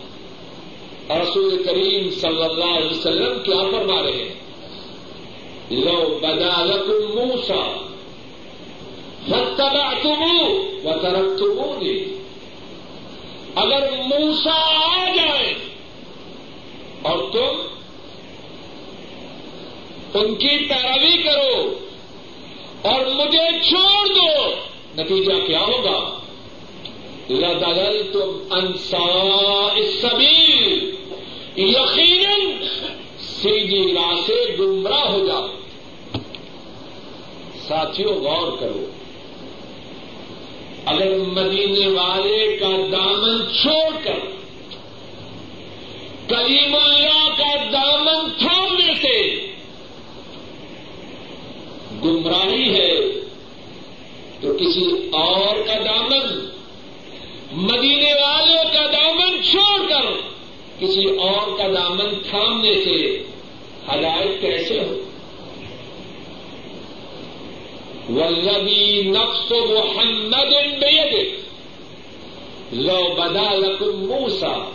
[1.11, 4.33] رسول کریم صلی اللہ علیہ وسلم کیا فرما رہے ہیں۔
[5.71, 7.77] لو بدالت موسا
[9.27, 10.23] فتبا تم
[10.83, 11.43] و ترک
[13.57, 15.53] اگر موسا آ جائے
[17.01, 17.67] اور تم
[20.13, 21.79] ان کی پیروی کرو
[22.81, 24.49] اور مجھے چھوڑ دو،
[24.97, 26.19] نتیجہ کیا ہوگا؟
[27.29, 29.69] لدل تم انسا
[30.01, 30.83] سبیر
[31.59, 32.39] یقیناً
[33.19, 35.47] سیدھی راہ سے گمراہ ہو جاؤ۔
[37.67, 38.85] ساتھیوں غور کرو۔
[40.87, 44.19] اگر مدینے والے کا دامن چھوڑ کر
[46.27, 49.17] کلیم اللہ کا دامن تھامنے سے
[52.03, 52.93] گمراہی ہے،
[54.41, 56.25] تو کسی اور کا دامن،
[57.53, 60.11] مدینے والوں کا دامن چھوڑ کر
[60.79, 62.97] کسی اور کا دامن تھامنے سے
[63.87, 65.06] ہدایت کیسے ہو
[68.09, 71.27] ولبی نقص محمد بید
[72.71, 74.69] لو بدا لکم موسا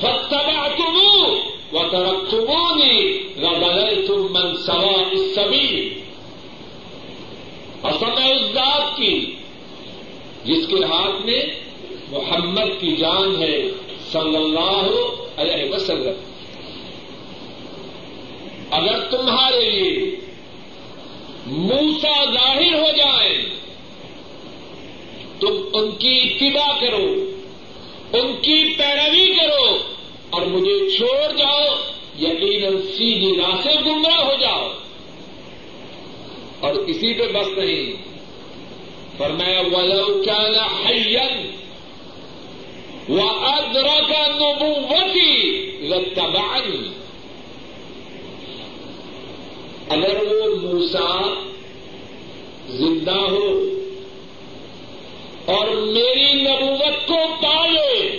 [0.00, 0.98] فتبا تم
[1.72, 6.00] و ترک تمونی ربل تم من سوا اس سبھی
[7.82, 9.34] قسم ہے اس ذات کی
[10.44, 11.42] جس کے ہاتھ میں
[12.10, 13.62] محمد کی جان ہے،
[14.12, 14.88] صلی اللہ
[15.36, 16.18] علیہ وسلم۔
[18.70, 20.16] اگر تمہارے لیے
[21.46, 23.48] موسا ظاہر ہو جائے،
[25.40, 27.30] تم ان کی اتباع کرو،
[28.12, 29.78] ان کی پیروی کرو،
[30.30, 31.76] اور مجھے چھوڑ جاؤ،
[32.18, 34.72] یقیناً سیدھی راہ سے گمراہ ہو جاؤ۔
[36.60, 37.92] اور اسی پہ بس نہیں،
[39.18, 41.26] فرمایا، ولو كان حيا
[43.08, 47.05] وأدرك نبوتي لاتبعني
[49.88, 51.34] اگر وہ موسا
[52.68, 53.70] زندہ ہو
[55.44, 58.18] اور میری نبوت کو پالے،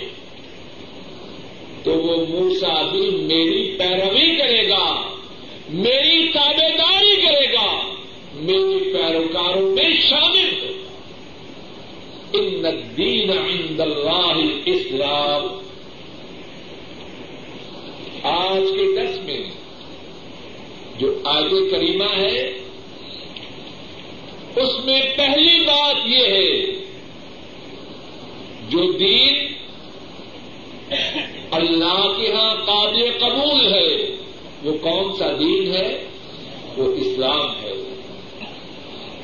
[1.84, 5.02] تو وہ موسا بھی میری پیروی کرے گا،
[5.68, 7.82] میری تابے داری کرے گا
[8.34, 10.72] میری پیروکاروں میں شامل ہو۔
[12.32, 15.58] ان الدین عند اللہ اسلام
[18.22, 19.57] آج کے دس میں
[20.98, 22.58] جو آج کریمہ ہے،
[24.56, 26.60] اس میں پہلی بات یہ ہے،
[28.68, 29.52] جو دین
[31.50, 34.16] اللہ کے ہاں قابل قبول ہے،
[34.62, 36.04] وہ کون سا دین ہے؟
[36.76, 37.72] وہ اسلام ہے۔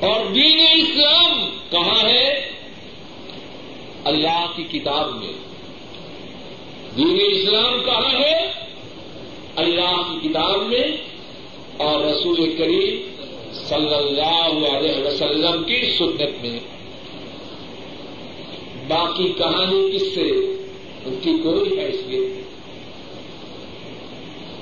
[0.01, 2.51] اور دین اسلام کہاں ہے؟
[4.05, 5.33] اللہ کی کتاب میں۔
[6.97, 8.53] دین اسلام کہاں ہے؟
[9.57, 11.14] اللہ کی کتاب میں۔
[11.77, 16.59] اور رسول کریم صلی اللہ علیہ وسلم کی سنت میں۔
[18.89, 20.31] باقی کہانی کس سے؟
[21.05, 22.45] ان کی کوئی حیثیت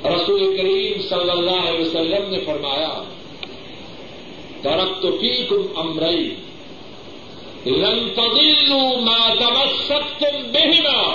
[0.07, 3.03] رسول کریم صلی اللہ علیہ وسلم نے فرمایا،
[4.65, 6.35] درخت فی کم امرئی
[7.67, 11.15] لن تضلوا ما تمسكتم بهما،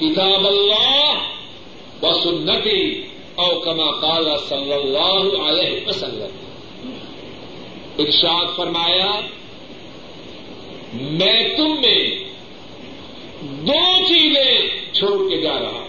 [0.00, 1.18] کتاب اللہ
[2.02, 3.02] و سنتی
[3.36, 6.28] او کما قال صلی اللہ علیہ وسلم۔
[7.98, 9.20] ارشاد فرمایا،
[10.92, 12.24] میں تم میں
[13.40, 15.88] دو چیزیں چھوڑ کے جا رہا ہوں۔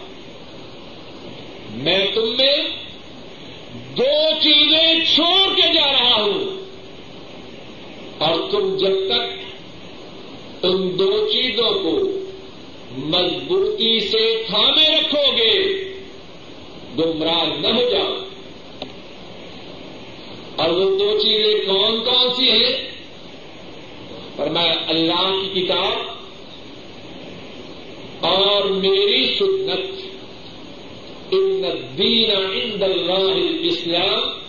[1.72, 2.58] میں تم میں
[3.98, 6.58] دو چیزیں چھوڑ کے جا رہا ہوں۔
[8.18, 9.56] اور تم جب تک
[10.66, 12.00] ان دو چیزوں کو
[12.98, 15.84] مضبوطی سے تھامے رکھو گے
[16.98, 18.14] گمراہ نہ ہو جاؤ۔
[20.56, 22.88] اور وہ دو چیزیں کون کون سی ہیں؟
[24.36, 26.18] اور میں اللہ کی کتاب
[28.26, 30.08] اور میری سنت۔
[31.32, 31.64] ان
[31.98, 34.40] دین عند اللہ اسلام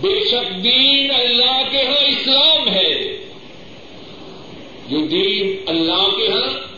[0.00, 3.16] بے شک دین اللہ کے ہاں اسلام ہے۔
[4.88, 6.69] جو دین اللہ کے ہاں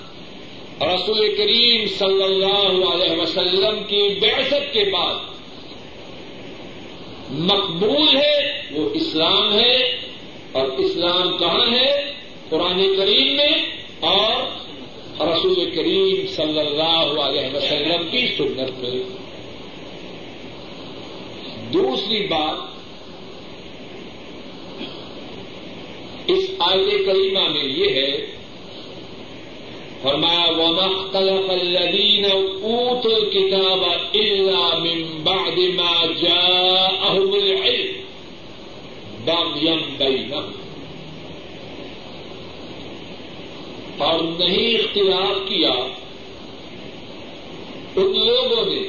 [0.82, 5.14] رسول کریم صلی اللہ علیہ وسلم کی بحثت کے بعد
[7.30, 9.76] مقبول ہے، وہ اسلام ہے
[10.52, 12.12] اور اسلام کہاں ہے؟
[12.48, 13.66] قرآن کریم میں
[14.00, 14.42] اور
[15.20, 19.02] رسول کریم صلی اللہ علیہ وسلم کی سنت میں۔
[21.72, 22.72] دوسری بات،
[26.26, 28.41] اس آیت کریمہ میں یہ ہے
[30.02, 33.82] فرمایا ومختلف الذين اوتوا الكتاب
[34.14, 37.92] الا من بعد ما جاءهم العلم
[39.26, 40.52] بغيا بينهم
[43.98, 45.72] اور نہیں اختلاف کیا
[47.96, 48.82] ان لوگوں نے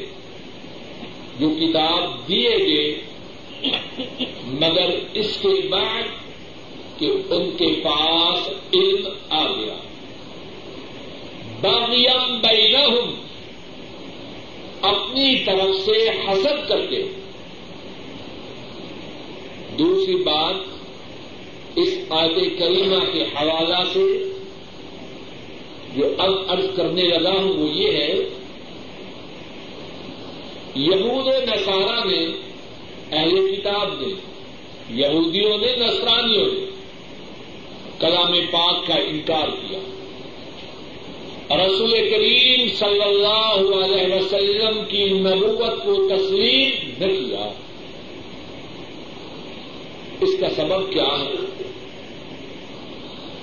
[1.40, 3.02] جو کتاب دیے گئے،
[4.60, 6.04] مگر اس کے بعد
[7.00, 9.76] کہ ان کے پاس علم آ گیا۔
[11.64, 13.16] باغیم بینہم،
[14.82, 17.04] اپنی طرف سے حسد کر کے۔
[19.80, 20.56] دوسری بات،
[21.76, 24.34] اس آیت کریمہ کے حوالہ سے
[25.96, 28.14] جو اب عرض کرنے لگا ہوں وہ یہ ہے،
[30.76, 32.28] یہود نصارہ نے
[33.12, 34.14] اہل کتاب نے
[34.90, 36.66] یہودیوں نے نسرانیوں نے
[38.00, 39.80] کلام پاک کا انکار کیا۔
[41.58, 47.50] رسول کریم صلی اللہ علیہ وسلم کی نبوت کو تسلیم نہ کیا۔
[50.22, 51.64] اس کا سبب کیا ہے؟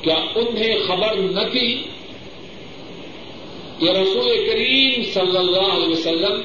[0.03, 1.83] کیا انہیں خبر نہ تھی
[3.79, 6.43] کہ رسول کریم صلی اللہ علیہ وسلم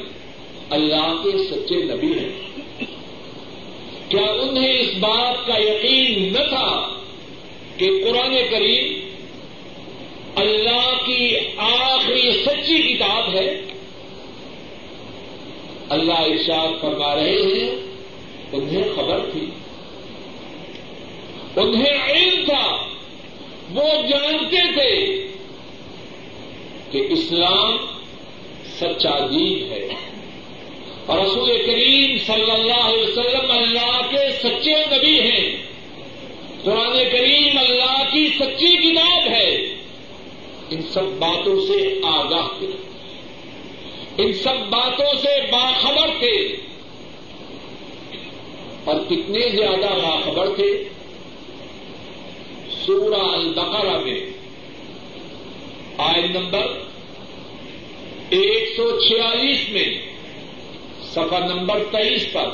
[0.70, 2.30] اللہ کے سچے نبی ہیں؟
[4.10, 6.96] کیا انہیں اس بات کا یقین نہ تھا
[7.78, 9.05] کہ قرآن کریم
[10.36, 13.62] اللہ کی آخری سچی کتاب ہے۔
[15.90, 17.76] اللہ ارشاد فرما رہے ہیں،
[18.52, 19.46] انہیں خبر تھی۔
[21.56, 22.88] انہیں علم تھا۔
[23.72, 25.06] وہ جانتے تھے
[26.92, 27.78] کہ اسلام
[28.80, 29.88] سچا دین ہے۔
[31.06, 35.56] اور رسول کریم صلی اللہ علیہ وسلم اللہ کے سچے نبی ہیں۔
[36.64, 39.75] قرآن کریم اللہ کی سچی کتاب ہے۔
[40.70, 42.68] ان سب باتوں سے آگاہ تھے۔
[44.18, 46.56] ان سب باتوں سے باخبر تھے۔
[48.84, 50.84] اور کتنے زیادہ باخبر تھے۔
[52.86, 54.20] سورہ البقرہ میں۔
[55.98, 56.68] آئن نمبر
[58.30, 59.98] ایک سو چھیالیس میں۔
[61.12, 62.50] سفر نمبر تیئیس پر۔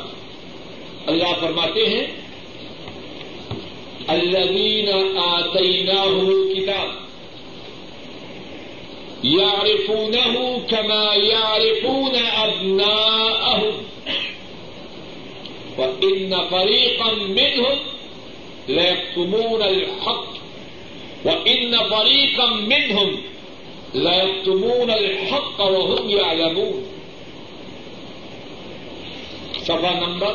[1.05, 2.07] اللہ فرماتے ہیں،
[4.07, 7.10] الذین آتیناہم الکتاب۔
[9.23, 13.83] یعرفونہ کما یعرفون ابناءہم
[15.77, 17.77] وإن فريقا منهم
[18.67, 20.23] ليكتمون الحق.
[21.25, 23.21] وإن فريقا منهم
[23.93, 26.83] ليكتمون الحق وهم يعلمون.
[29.61, 30.33] صفحہ نمبر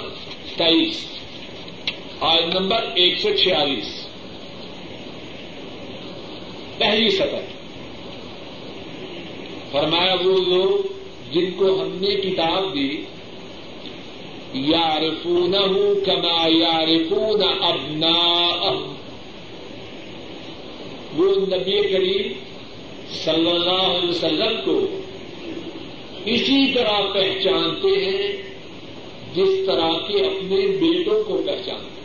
[0.57, 1.07] تیئیس.
[2.21, 4.07] آج نمبر ایک سو چھیالیس.
[6.79, 7.56] پہلی سطح.
[9.73, 10.93] فرمایا وہ لوگ
[11.33, 13.03] جن کو ہم نے کتاب دی
[14.55, 18.83] یارفونہ کما یارفون ابنا
[21.17, 22.33] وہ نبی کریم
[23.25, 24.87] صلی اللہ علیہ وسلم کو
[26.25, 28.33] اسی طرح پہچانتے ہیں،
[29.35, 31.97] جس طرح کے اپنے بیٹوں کو پہچانتے ہیں۔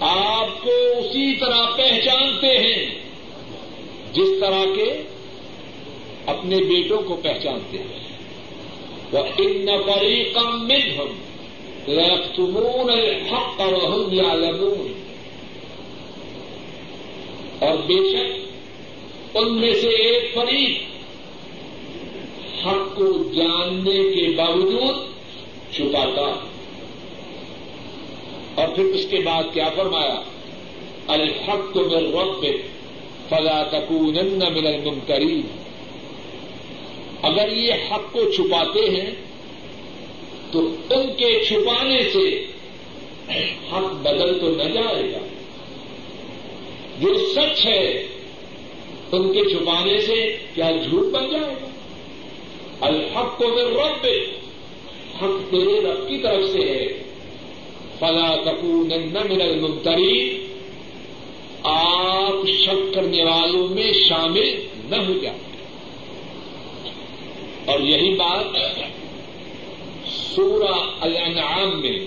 [0.00, 3.01] آپ کو اسی طرح پہچانتے ہیں۔
[4.12, 5.02] جس طرح کے
[6.26, 8.08] اپنے بیٹوں کو پہچانتے ہیں۔
[9.12, 11.20] وہ ان نفری کم مل ہم
[11.88, 14.92] لفتمون الحق وهم يعلمون۔
[17.58, 18.48] اور بے شک
[19.36, 20.82] ان میں سے ایک فریق
[22.66, 24.94] حق کو جاننے کے باوجود
[25.74, 26.46] چھپاتا۔
[28.54, 30.22] اور پھر اس کے بعد کیا فرمایا؟
[31.08, 32.46] الحق من رب
[33.32, 35.40] فلا تکونن من الممترین۔
[37.22, 39.10] اگر یہ حق کو چھپاتے ہیں،
[40.52, 40.60] تو
[40.90, 42.46] ان کے چھپانے سے
[43.72, 45.18] حق بدل تو نہ جائے گا۔
[47.00, 48.06] جو سچ ہے،
[49.12, 51.68] ان کے چھپانے سے کیا جھوٹ بن جائے گا؟
[52.80, 54.06] الحق کو میں رب،
[55.22, 57.02] حق تیرے رب کی طرف سے ہے۔
[57.98, 60.51] فلا تکون من الممترین۔
[61.64, 65.36] آپ شک کرنے والوں میں شامل نہ ہو جائے
[67.64, 68.56] اور یہی بات
[70.08, 71.98] سورہ الانعام میں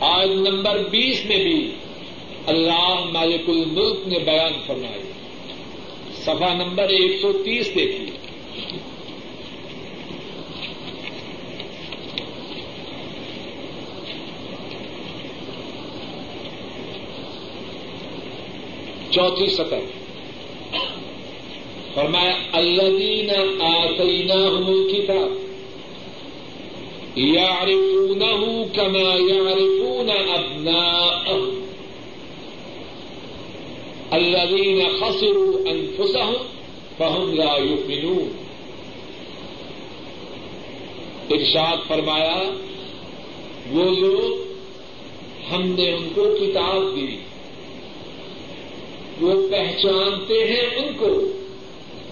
[0.00, 1.70] آج نمبر بیس میں بھی
[2.46, 5.02] اللہ مالک الملک نے بیان فرمائی
[6.22, 8.10] سفا نمبر ایک سو تیس دیکھیے۔
[19.14, 19.76] چوتھی سطح۔
[21.94, 25.42] فرمایا الذین آتیناہم الکتاب
[27.18, 31.58] یعرفونہ کما یعرفون ابناءہم
[34.10, 36.32] الذین خسروا انفسهم
[36.98, 38.28] فهم لا یؤمنون
[41.30, 42.42] ارشاد فرمایا،
[43.70, 44.52] وہ لوگ
[45.54, 47.16] ہم نے ان کو کتاب دی۔
[49.20, 51.32] وہ پہچانتے ہیں ان کو،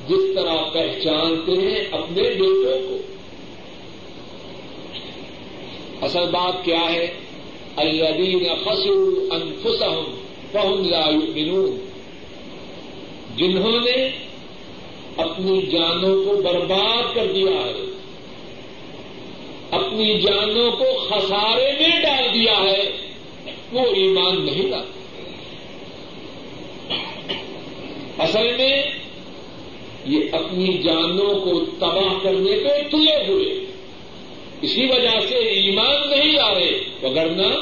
[0.09, 2.97] جس طرح پہچانتے ہیں اپنے بیٹوں کو۔
[6.05, 7.07] اصل بات کیا ہے؟
[7.77, 10.05] الدین خسر انفسہم
[10.53, 11.79] فہم لا یؤمنون۔
[13.37, 14.11] جنہوں نے
[15.17, 17.85] اپنی جانوں کو برباد کر دیا ہے،
[19.71, 22.91] اپنی جانوں کو خسارے میں ڈال دیا ہے،
[23.73, 25.00] وہ ایمان نہیں لاتے۔
[28.21, 28.83] اصل میں
[30.07, 33.65] یہ اپنی جانوں کو تباہ کرنے پہ تلے ہوئے۔
[34.63, 37.57] اسی وجہ سے ایمان نہیں آ رہے۔ وگرنہ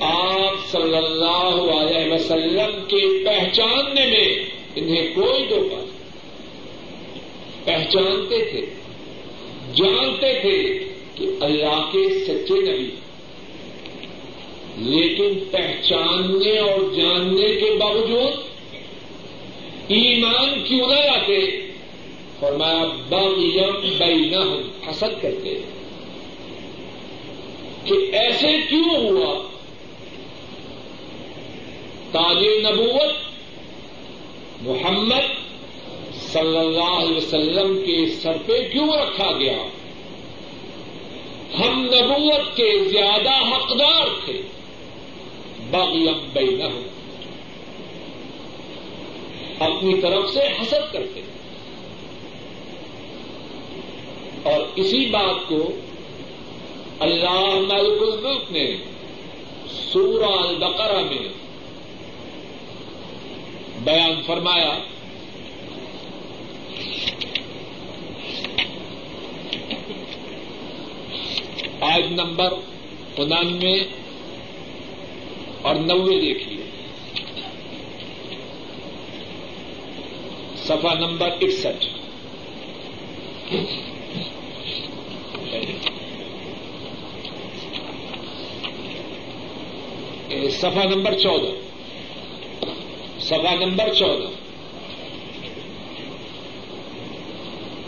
[0.00, 4.44] آپ صلی اللہ علیہ وسلم کے پہچاننے میں
[4.76, 5.92] انہیں کوئی دھوکہ نہیں۔
[7.64, 8.60] پہچانتے تھے،
[9.74, 10.84] جانتے تھے
[11.14, 12.90] کہ اللہ کے سچے نبی
[14.76, 18.32] لیکن پہچاننے اور جاننے کے باوجود
[19.88, 21.40] ایمان کیوں نہ آتے
[22.40, 25.60] فرمایا باغیم بینہم حسد کرتے
[27.84, 29.42] کہ ایسے کیوں ہوا؟
[32.12, 33.12] تاج نبوت
[34.62, 35.42] محمد
[36.32, 39.58] صلی اللہ علیہ وسلم کے سر پہ کیوں رکھا گیا؟
[41.58, 44.42] ہم نبوت کے زیادہ حقدار تھے۔
[45.72, 46.82] باغیم بینہم
[49.58, 51.20] اپنی طرف سے حسد کرتے
[54.42, 55.70] اور اسی بات کو
[56.98, 58.76] اللہ ملک الملک نے
[59.92, 61.28] سورہ البقرہ میں
[63.84, 64.78] بیان فرمایا۔
[71.80, 72.52] آج نمبر
[73.16, 74.01] انانوے
[75.62, 76.64] اور نوے دیکھیے۔
[80.56, 81.86] سفا نمبر اکسٹھ۔
[90.50, 91.50] سفا نمبر چودہ۔
[93.20, 94.26] سفا نمبر چودہ۔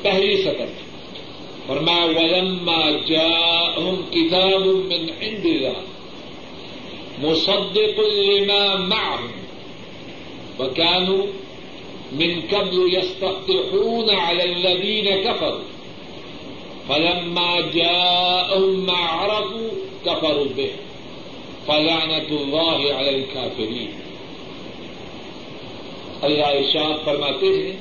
[0.03, 0.66] پہلی سطر۔
[1.66, 5.93] اور میں ولما جاءهم كتاب من عند الله۔
[7.25, 9.31] مصدق لما معهم
[10.61, 11.27] وكانوا
[12.12, 15.64] من قبل يستفتحون على الذين كفروا.
[16.89, 19.68] فلما جاءهم ما عرفوا
[20.07, 20.70] كفروا به.
[21.66, 23.91] فلعنة الله على الكافرين.
[26.22, 27.77] اللہ ارشاد فرماتے ہیں،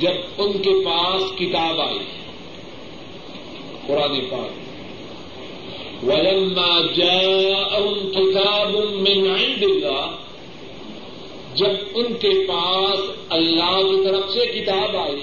[0.00, 1.98] جب ان کے پاس کتاب آئی،
[3.86, 4.61] قرآن پاک
[6.06, 8.70] ولما جاءهم كتاب
[9.06, 10.06] من عند الله،
[11.56, 12.98] جب ان کے پاس
[13.36, 15.22] اللہ کی طرف سے کتاب آئی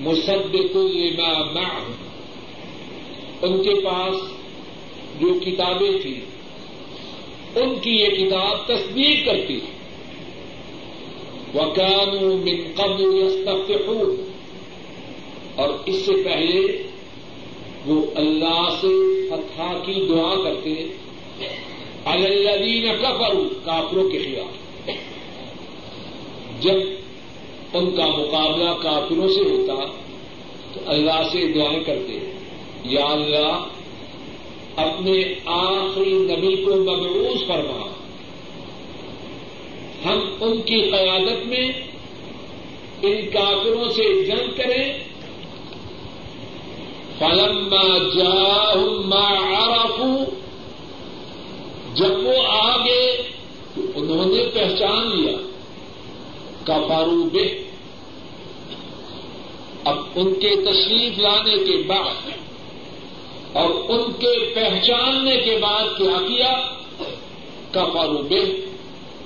[0.00, 1.88] مصدق لما معهم
[3.42, 4.16] ان کے پاس
[5.20, 6.20] جو کتابیں تھیں،
[7.60, 9.58] ان کی یہ کتاب تصدیق کرتی
[11.54, 14.10] وكانوا من قبل يستفتحون،
[15.56, 16.60] اور اس سے پہلے
[17.86, 20.84] وہ اللہ سے فتح کی دعا کرتے
[22.04, 24.90] الدین کفروا کافروں کے خلاف۔
[26.62, 26.76] جب
[27.74, 29.74] ان کا مقابلہ کافروں سے ہوتا،
[30.72, 32.32] تو اللہ سے دعائیں کرتے
[32.84, 33.66] یا اللہ،
[34.76, 37.86] اپنے آخری نبی کو مبعوث فرما۔
[40.04, 41.70] ہم ان کی قیادت میں
[43.02, 45.09] ان کافروں سے جنگ کریں۔
[47.20, 50.20] فلما جاءهم ما عرفوا،
[51.94, 53.02] جب وہ آگے
[53.74, 55.36] تو انہوں نے پہچان لیا
[56.64, 57.44] کفارو بے
[59.84, 62.30] اب ان کے تشریف لانے کے بعد،
[63.52, 66.52] اور ان کے پہچاننے کے بعد کیا کیا؟
[67.72, 68.42] کفارو بے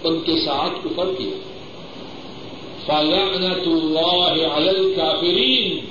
[0.05, 1.37] ان کے ساتھ کفر کیا۔
[2.87, 5.85] فلعنت اللہ علی الکافرین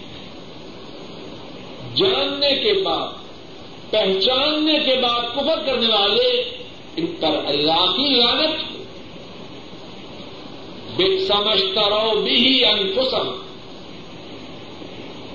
[1.96, 3.08] جاننے کے بعد،
[3.92, 6.30] پہچاننے کے بعد کفر کرنے والے
[6.98, 8.72] ان پر اللہ کی لانت
[10.96, 13.32] بے سمجھتا رہو بھی انفسم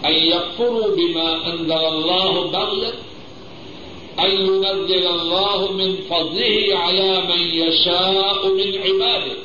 [0.05, 3.09] یقر بما انزل اللہ بغیت
[4.19, 9.37] ان ينزل الله من فضله على من يشاء من عباده۔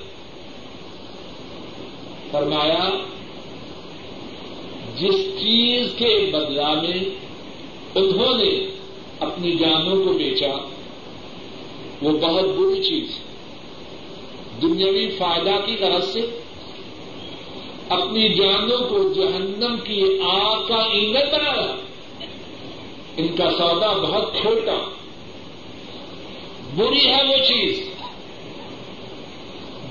[2.31, 2.89] فرمایا
[4.99, 7.09] جس چیز کے بدلا میں
[7.95, 8.65] انہوں نے
[9.19, 10.67] اپنی جانوں کو بیچا،
[12.01, 13.23] وہ بہت بری چیز ہے۔
[14.61, 16.21] دنیاوی فائدہ کی طرف سے
[17.89, 21.75] اپنی جانوں کو جہنم کی آگ کا ایندھن بنا رہا۔
[23.17, 24.89] ان کا سودا بہت چھوٹا
[26.75, 27.89] بری ہے وہ چیز۔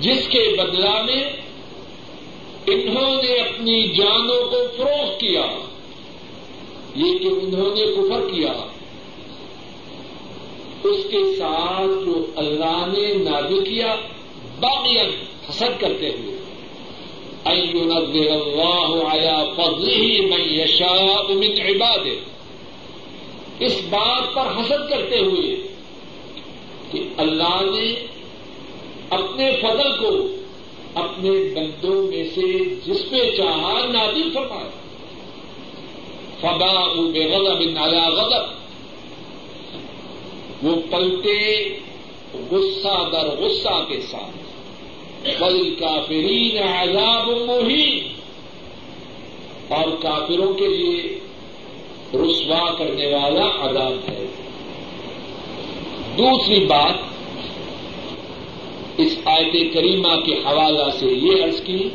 [0.00, 1.32] جس کے بدلا میں
[2.66, 5.46] انہوں نے اپنی جانوں کو فروغ کیا۔
[6.96, 8.52] یہ کہ انہوں نے کفر کیا،
[10.84, 13.96] اس کے ساتھ جو اللہ نے نازل کیا
[14.60, 14.98] باقی
[15.48, 16.32] حسد کرتے ہوئے۔
[17.44, 22.06] اللہ آیا فضل میں یشا من عباد
[23.60, 25.56] اس بات پر حسد کرتے ہوئے
[26.90, 28.06] کہ اللہ نے
[29.10, 30.41] اپنے فضل کو
[30.94, 34.68] اپنے بندوں میں سے جس پہ چاہا نادل فرمایا
[36.40, 38.62] فبا بے غضب نالا غضب۔
[40.62, 41.68] وہ پلتے
[42.50, 44.42] غصہ در غصہ کے ساتھ۔
[45.42, 48.08] بل کافرین عذاب مہین
[49.68, 51.18] اور کافروں کے لیے
[52.14, 54.26] رسوا کرنے والا عذاب ہے۔
[56.18, 57.11] دوسری بات
[59.02, 61.88] اس آیت کریمہ کے حوالہ سے یہ عرض کی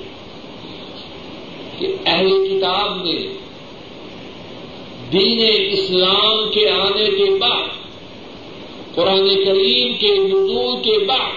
[1.80, 3.18] کہ اہل کتاب نے
[5.12, 5.42] دین
[5.72, 7.68] اسلام کے آنے کے بعد،
[8.96, 11.36] قرآن کریم کے نزول کے بعد،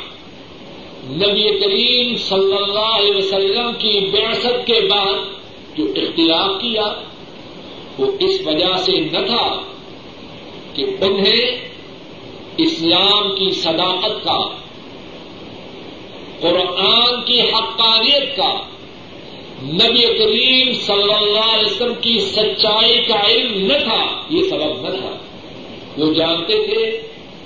[1.12, 6.86] نبی کریم صلی اللہ علیہ وسلم کی بیاست کے بعد جو اختلاف کیا،
[7.98, 9.46] وہ اس وجہ سے نہ تھا
[10.74, 11.68] کہ انہیں
[12.56, 14.38] اسلام کی صداقت کا
[16.40, 18.62] قرآن کی حقانیت کا
[19.62, 24.96] نبی کریم صلی اللہ علیہ وسلم کی سچائی کا علم نہ تھا، یہ سبب نہ
[24.96, 25.18] تھا۔
[25.98, 27.00] وہ جانتے تھے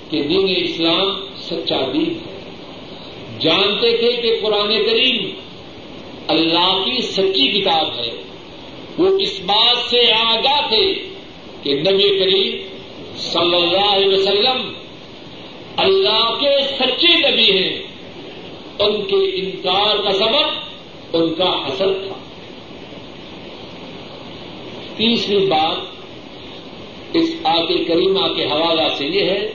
[0.09, 2.39] کہ دین اسلام سچا دین ہے۔
[3.39, 5.29] جانتے تھے کہ قرآن کریم
[6.27, 8.09] اللہ کی سچی کتاب ہے۔
[8.97, 10.93] وہ اس بات سے آگاہ تھے
[11.63, 12.77] کہ نبی کریم
[13.17, 14.73] صلی اللہ علیہ وسلم
[15.77, 17.94] اللہ کے سچے نبی ہیں۔
[18.79, 20.47] ان کے انکار کا سبب
[21.13, 22.15] ان کا اثر تھا۔
[24.97, 25.77] تیسری بات
[27.13, 29.51] اس آگ کریمہ کے حوالہ سے یہ ہے،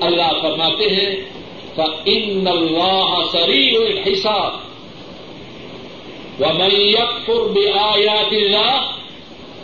[0.00, 1.16] اللہ فرماتے ہیں
[2.04, 4.52] ان اللہ سری الحساب۔
[6.40, 8.80] ومن يكفر بآيات الله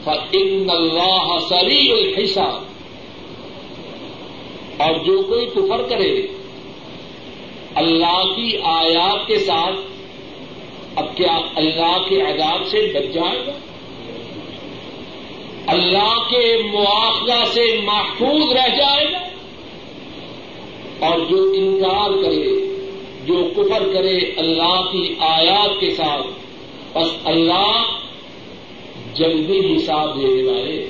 [0.04, 2.62] فإن الله سريع الحساب۔
[4.76, 6.26] اور جو کوئی کفر کرے
[7.78, 9.76] اللہ کی آیات کے ساتھ
[10.96, 13.52] اب کیا اللہ کے عذاب سے بچ جائے گا؟
[15.66, 19.18] اللہ کے مواخذہ سے محفوظ رہ جائے گا؟
[21.06, 22.76] اور جو انکار کرے،
[23.26, 26.26] جو کفر کرے اللہ کی آیات کے ساتھ،
[26.98, 27.82] بس اللہ
[29.14, 30.86] جلدی حساب دینے والے۔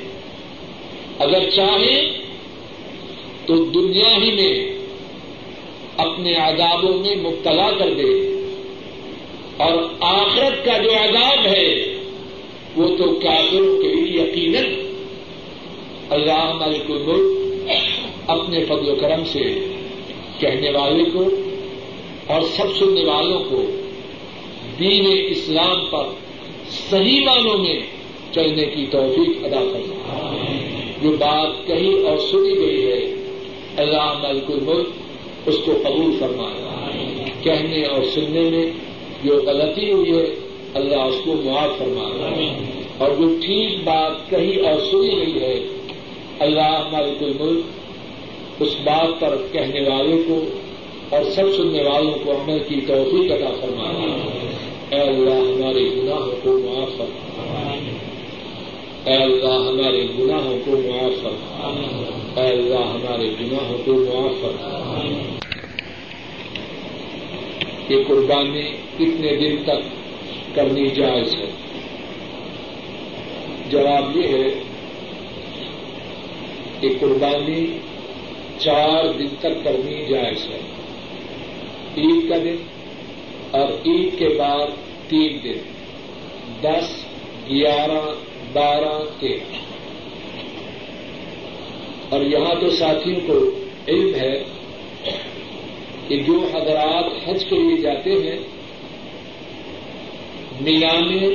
[1.18, 2.10] اگر چاہے
[3.46, 4.77] تو دنیا ہی میں
[5.98, 8.38] اپنے عذابوں میں مبتلا کر دے۔
[9.56, 11.94] اور آخرت کا جو عذاب ہے،
[12.76, 14.64] وہ تو کافروں کے لیے یقیناً
[16.10, 17.38] اللہ ملک الملک
[18.26, 19.42] اپنے فضل و کرم سے
[20.38, 21.28] کہنے والے کو
[22.26, 23.64] اور سب سننے والوں کو
[24.78, 26.04] دین اسلام پر
[26.90, 27.80] صحیح معنوں میں
[28.34, 30.36] چلنے کی توفیق ادا کرنا
[31.02, 33.14] جو بات کہی اور سنی گئی ہے،
[33.76, 34.88] اللہ ملک الملک
[35.46, 36.50] اس کو قبول فرما
[37.42, 38.66] کہنے اور سننے میں
[39.24, 40.24] جو غلطی ہوئی ہے،
[40.74, 42.08] اللہ اس کو معاف فرما
[42.98, 45.54] اور جو ٹھیک بات کہی اور سنی گئی ہے،
[46.46, 50.40] اللہ ملک الملک اس بات پر کہنے والوں کو
[51.10, 53.88] اور سب سننے والوں کو عمل کی توفیق ادا فرما
[54.90, 57.72] اے اللہ، ہمارے گناہوں کو معاف فرما
[59.04, 61.72] اے اللہ، ہمارے گناہوں کو معاف فرما
[62.38, 64.98] اے اللہ ہمارے گناہوں کو معاف فرما
[67.88, 68.62] یہ قربانی
[68.96, 69.98] کتنے دن تک
[70.56, 71.50] کرنی جائز ہے؟
[73.70, 74.62] جواب یہ ہے
[76.80, 77.78] کہ قربانی
[78.58, 80.60] چار دن تک کرنی جائز ہے۔
[81.96, 82.56] عید کا دن
[83.50, 84.66] اور عید کے بعد
[85.08, 85.58] تین دن۔
[86.62, 87.04] دس،
[87.50, 88.14] گیارہ،
[88.52, 89.67] بارہ تیرہ
[92.08, 93.50] اور یہاں تو ساتھیوں کو
[93.88, 94.44] علم ہے
[96.08, 98.38] کہ جو حضرات حج کے لیے جاتے ہیں
[100.60, 101.28] نیامے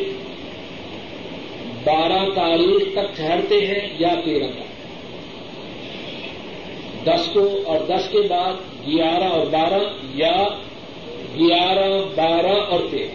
[1.83, 4.73] بارہ تاریخ تک ٹھہرتے ہیں یا تیرہ تک۔
[7.05, 8.53] دس کو اور دس کے بعد
[8.87, 9.83] گیارہ اور بارہ
[10.15, 10.43] یا
[11.39, 13.07] گیارہ، بارہ اور تیرہ۔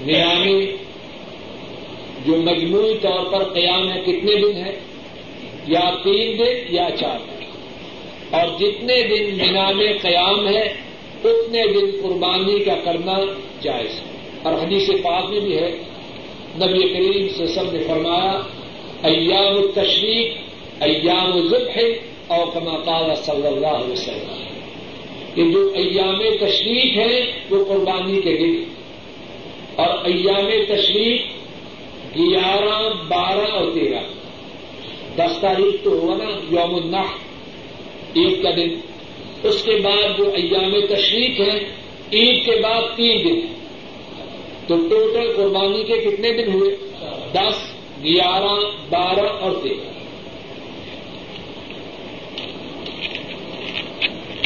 [0.00, 0.66] نیامی
[2.26, 4.78] جو مجموعی طور پر قیام ہے، کتنے دن ہے؟
[5.68, 7.44] یا تین دن یا چار دن۔
[8.30, 10.74] اور جتنے دن نام قیام ہے،
[11.24, 13.18] اتنے دن قربانی کا کرنا
[13.62, 15.70] جائز ہے۔ اور حدیث پاک میں بھی ہے۔
[16.56, 18.40] نبی کریم سے سب نے فرمایا،
[19.02, 20.34] ایام التشریق،
[20.80, 21.88] ایام الزب ہے
[22.26, 24.44] اور کما قال صلی اللہ علیہ وسلم۔
[25.34, 28.64] کہ جو ایام تشریف ہے وہ قربانی کے دن۔
[29.76, 31.20] اور ایام تشریف
[32.16, 34.27] گیارہ، بارہ اور تیرہ۔
[35.18, 37.04] دس تاریخ تو ہوا نا یوم النح
[38.16, 38.74] عید کا دن۔
[39.42, 41.58] اس کے بعد جو ایام تشریف ہے
[42.12, 43.40] عید کے بعد تین دن۔
[44.66, 46.76] تو ٹوٹل قربانی کے کتنے دن ہوئے؟
[47.32, 47.72] دس،
[48.04, 48.60] گیارہ،
[48.90, 49.90] بارہ اور تیرہ۔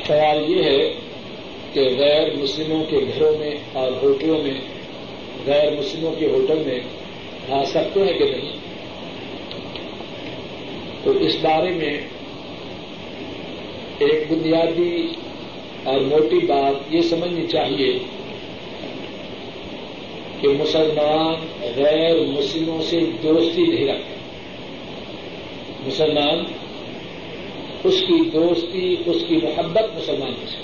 [0.07, 0.95] سوال یہ ہے
[1.73, 4.61] کہ غیر مسلموں کے گھروں میں اور ہوٹلوں میں،
[5.47, 6.81] غیر مسلموں کے ہوٹل میں
[7.49, 8.62] آ سکتے ہیں کہ نہیں؟
[11.05, 12.01] تو اس بارے میں
[13.99, 15.07] ایک بنیادی
[15.85, 17.99] اور موٹی بات یہ سمجھنی چاہیے
[20.41, 21.47] کہ مسلمان
[21.77, 24.15] غیر مسلموں سے دوستی نہیں رکھتے۔
[25.87, 26.45] مسلمان
[27.85, 30.59] اس کی دوستی، اس کی محبت مسلمانوں سے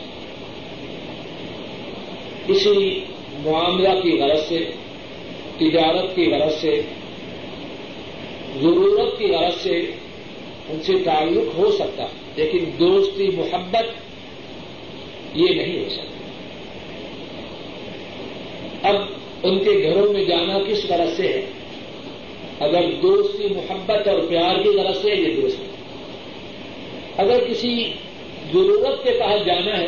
[2.53, 3.05] اسی
[3.45, 4.71] معاملہ کی غرض سے،
[5.57, 6.83] تجارت کی غرض سے،
[8.61, 9.93] ضرورت کی غرض سے
[10.71, 12.07] ان سے تعلق ہو سکتا
[12.37, 13.85] لیکن دوستی، محبت
[15.35, 16.09] یہ نہیں ہو سکتا
[18.89, 18.97] اب
[19.43, 21.43] ان کے گھروں میں جانا کس طرح سے ہے؟
[22.61, 25.59] اگر دوستی، محبت اور پیار کی طرح سے یہ دوست
[27.17, 27.93] اگر کسی
[28.53, 29.87] ضرورت کے تحت جانا ہے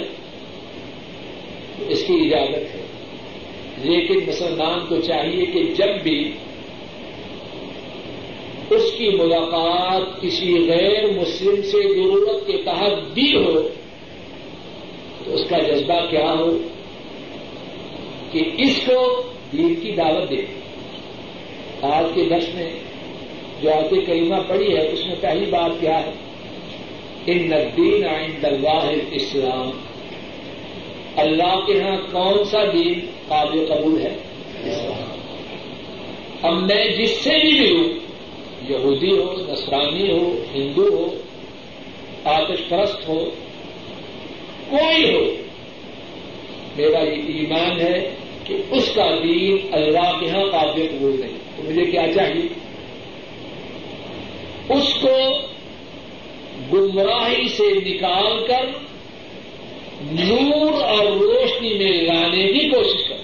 [1.78, 2.81] تو اس کی اجازت ہے۔
[3.78, 6.33] لیکن مسلمان کو چاہیے کہ جب بھی
[8.71, 13.68] اس کی ملاقات کسی غیر مسلم سے ضرورت کے تحت بھی ہو
[15.25, 16.59] تو اس کا جذبہ کیا ہو
[18.33, 20.43] کہ اس کو دین کی دعوت دے
[21.83, 22.71] آج کے درس میں
[23.62, 26.11] جو آتے کریمہ پڑی ہے، اس میں پہلی بات کیا ہے؟
[27.27, 29.71] ان ندین عند اللہ اسلام
[31.16, 34.16] اللہ کے ہاں کون سا دین قابل قبول ہے؟
[36.43, 38.09] اب میں جس سے بھی ملوں
[38.71, 41.14] یہودی ہو نسرانی ہو، ہندو ہو،
[42.25, 43.25] آتش پرست ہو،
[44.71, 45.25] کوئی ہو،
[46.77, 48.14] میرا یہ ایمان ہے
[48.45, 52.49] کہ اس کا دین اللہ کے یہاں قابل قبول نہیں۔ تو مجھے کیا چاہیے؟
[54.68, 55.18] اس کو
[56.73, 58.66] گمراہی سے نکال کر
[60.12, 63.16] نور اور روشنی میں لانے کی کوشش کر۔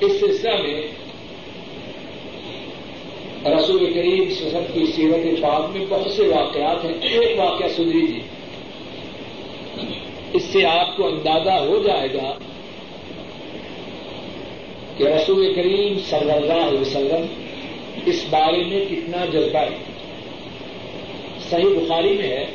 [0.00, 0.82] اس سلسلہ میں
[3.46, 8.20] رسول کریم سفر کی سیرت پاک میں بہت سے واقعات ہیں۔ ایک واقعہ سن لیجیے
[10.32, 12.38] اس سے آپ کو اندازہ ہو جائے گا
[14.96, 17.26] کہ رسول کریم صلی اللہ علیہ وسلم
[18.06, 19.76] اس بارے میں کتنا جذبہ ہے۔
[21.50, 22.46] صحیح بخاری میں ہے،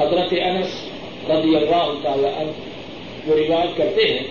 [0.00, 0.70] حضرت انس
[1.30, 2.50] رضی اللہ تعالی عنہ
[3.26, 4.26] وہ روایت کرتے ہیں،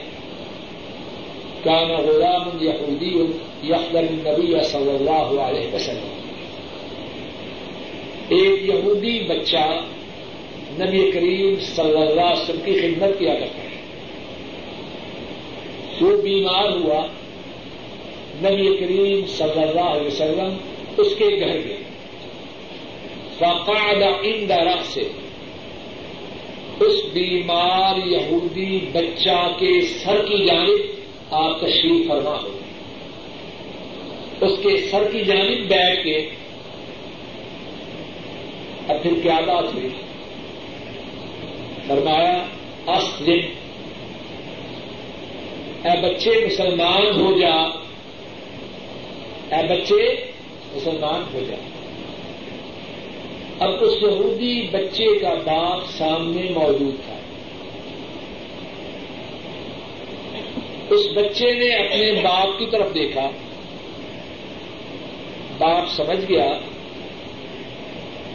[1.63, 3.26] کان غلام یہودی
[3.64, 6.20] یخدم النبی صلی اللہ علیہ وسلم.
[8.30, 9.82] ایک یہودی بچہ
[10.80, 13.70] نبی کریم صلی اللہ علیہ وسلم کی خدمت کیا کرتا ہے۔
[16.01, 17.05] وہ بیمار ہوا،
[18.43, 20.57] نبی کریم صلی اللہ علیہ وسلم
[20.97, 21.78] اس کے گھر گئے۔
[23.38, 25.07] فقعد عند رأسه۔
[26.80, 30.80] اس بیمار یہودی بچہ کے سر کی جانب
[31.32, 32.59] آپ تشریف فرما ہو۔
[34.41, 36.29] اس کے سر کی جانب بیٹھ کے
[38.87, 39.89] اب پھر کیا بات ہوئی؟
[41.87, 42.45] فرمایا
[42.87, 43.39] اسلم
[45.83, 47.55] اے بچے مسلمان ہو جا،
[49.55, 50.31] اے بچے
[50.73, 51.55] مسلمان ہو جا۔
[53.59, 57.15] اب اس یہودی بچے کا باپ سامنے موجود تھا۔
[60.89, 63.29] اس بچے نے اپنے باپ کی طرف دیکھا۔
[65.60, 66.51] باپ سمجھ گیا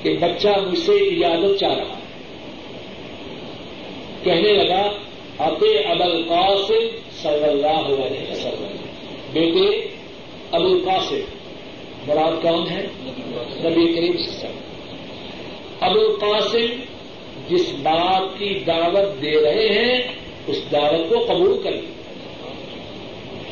[0.03, 1.95] کہ بچہ مجھ سے اجازت چاہ رہا
[4.25, 4.93] کہنے لگا
[5.39, 6.87] ابے ابل قاسم
[7.23, 8.77] صلی اللہ علیہ وسلم۔
[9.33, 9.95] بیٹے،
[10.53, 11.21] ابو القاسم،
[12.09, 12.87] مراد کون ہے؟
[13.65, 14.51] نبی کریم سے سر
[15.81, 16.67] ابو القاسم
[17.49, 20.03] جس بات کی دعوت دے رہے ہیں،
[20.47, 21.73] اس دعوت کو قبول کر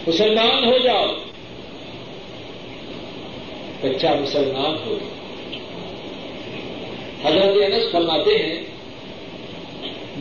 [0.06, 1.06] مسلمان ہو جاؤ۔
[3.82, 4.98] بچہ مسلمان ہو
[7.24, 8.58] حضرت انس فرماتے ہیں،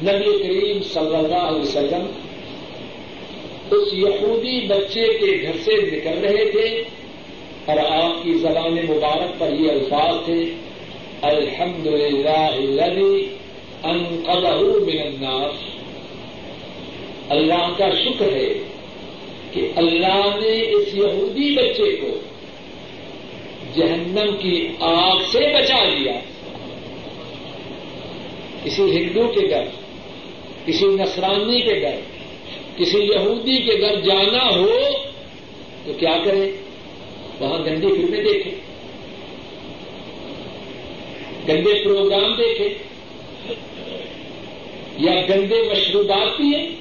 [0.03, 2.05] نبی کریم صلی اللہ علیہ وسلم
[3.71, 6.67] اس یہودی بچے کے گھر سے نکل رہے تھے
[7.65, 10.43] اور آپ کی زبان مبارک پر یہ الفاظ تھے
[11.21, 12.49] الحمد للہ
[13.83, 15.55] انقذہ من الناس۔
[17.29, 18.53] اللہ کا شکر ہے
[19.51, 22.19] کہ اللہ نے اس یہودی بچے کو
[23.75, 26.13] جہنم کی آگ سے بچا لیا۔
[28.63, 29.63] کسی ہندو کے گھر،
[30.65, 31.95] کسی نسرانی کے گھر،
[32.77, 34.69] کسی یہودی کے گھر جانا ہو
[35.85, 36.51] تو کیا کرے
[37.39, 38.51] وہاں گندی فلمیں دیکھے
[41.49, 42.69] گندے پروگرام دیکھے
[44.97, 46.75] یا گندے مشروبات پیے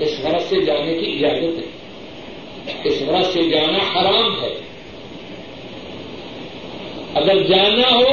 [0.00, 1.70] اس غرض سے جانے کی اجازت ہے۔
[2.84, 4.69] اس غرض سے جانا حرام ہے۔
[7.14, 8.10] اگر جانا ہو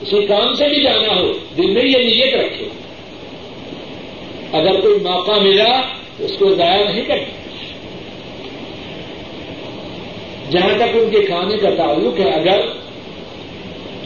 [0.00, 2.68] کسی کام سے بھی جانا ہو، دل میں یہ نیت رکھے۔
[4.52, 5.80] اگر کوئی موقع ملا
[6.18, 7.44] تو اس کو ضائع نہیں کرنا۔
[10.50, 12.60] جہاں تک ان کے کھانے کا تعلق ہے، اگر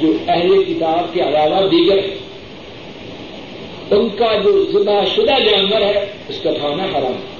[0.00, 2.18] جو اہل کتاب کے علاوہ دیگر ہے
[3.90, 7.38] ان کا جو زندہ شدہ جانور ہے، اس کا کھانا حرام ہے۔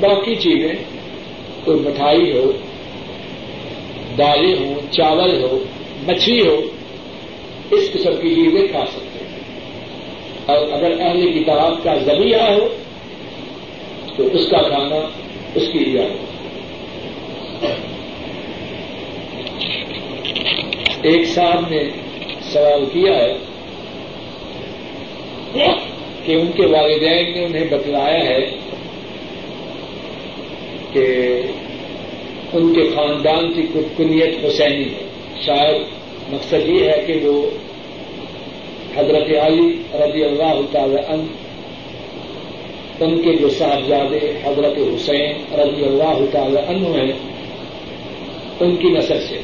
[0.00, 0.72] باقی چیزیں،
[1.64, 2.52] کوئی مٹھائی ہو
[4.18, 5.64] دالیں ہوں چاول ہو،
[6.06, 6.60] مچھلی ہو،
[7.70, 9.40] اس قسم کی چیزیں کھا سکتے ہیں۔
[10.46, 12.68] اور اگر اہل کتاب کا ذریعہ ہو،
[14.16, 15.08] تو اس کا کھانا
[15.54, 16.30] اس کی اجازت
[21.02, 21.82] ایک صاحب نے
[22.42, 23.34] سوال کیا ہے
[26.24, 28.46] کہ ان کے والدین نے انہیں بتلایا ہے
[30.92, 31.42] کہ
[32.52, 33.62] ان کے خاندان کی
[33.96, 35.04] کنیت حسینی ہے۔
[35.46, 35.82] شاید
[36.32, 37.50] مقصد یہ ہے کہ وہ
[38.96, 41.22] حضرت علی رضی اللہ تعالی عنہ،
[43.04, 47.12] ان کے جو صاحبزادے حضرت حسین رضی اللہ تعالی عنہ ہیں،
[48.60, 49.40] ان کی نسل سے۔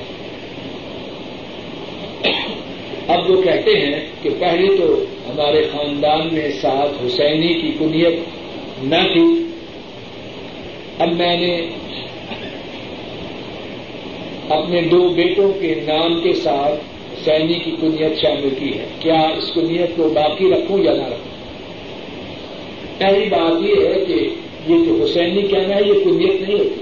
[3.08, 8.14] اب وہ کہتے ہیں کہ پہلے تو ہمارے خاندان میں ساتھ حسینی کی کنیت
[8.82, 9.46] نہ تھی۔
[10.98, 11.68] اب میں نے
[14.56, 19.52] اپنے دو بیٹوں کے نام کے ساتھ حسینی کی کنیت شامل کی ہے۔ کیا اس
[19.54, 21.36] کنیت کو باقی رکھوں یا نہ رکھوں؟
[22.98, 24.28] پہلی بات یہ ہے کہ
[24.72, 26.80] یہ جو حسینی کہنا ہے، یہ کنیت نہیں ہوتی۔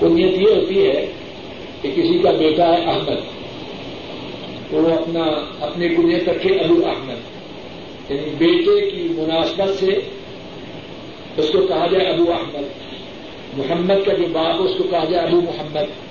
[0.00, 1.06] کنیت یہ ہوتی ہے
[1.82, 3.38] کہ کسی کا بیٹا ہے احمد۔
[4.72, 5.24] وہ اپنا
[5.60, 7.38] اپنی کنیت رکھے ابو احمد۔
[8.10, 9.98] یعنی بیٹے کی مناسبت سے
[11.36, 12.62] اس کو کہا جائے ابو احمد۔
[13.58, 16.07] محمد کا جو باپ، اس کو کہا جائے ابو محمد۔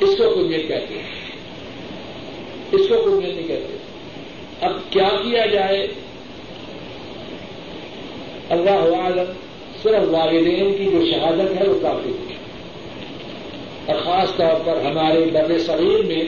[0.00, 1.10] اس کو کنیت کہتے ہیں۔
[2.72, 3.76] اس کو کنیت نہیں کہتے
[4.60, 5.86] اب کیا کیا جائے؟
[8.50, 9.32] اللہ عالم
[9.82, 12.34] صرف والدین کی جو شہادت ہے وہ کافی ہے۔
[13.86, 16.22] اور خاص طور پر ہمارے بر صغیر میں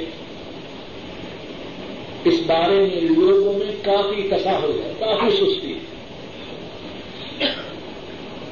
[2.25, 5.79] اس بارے میں لوگوں میں کافی تصاہر ہے، کافی سستی ہے۔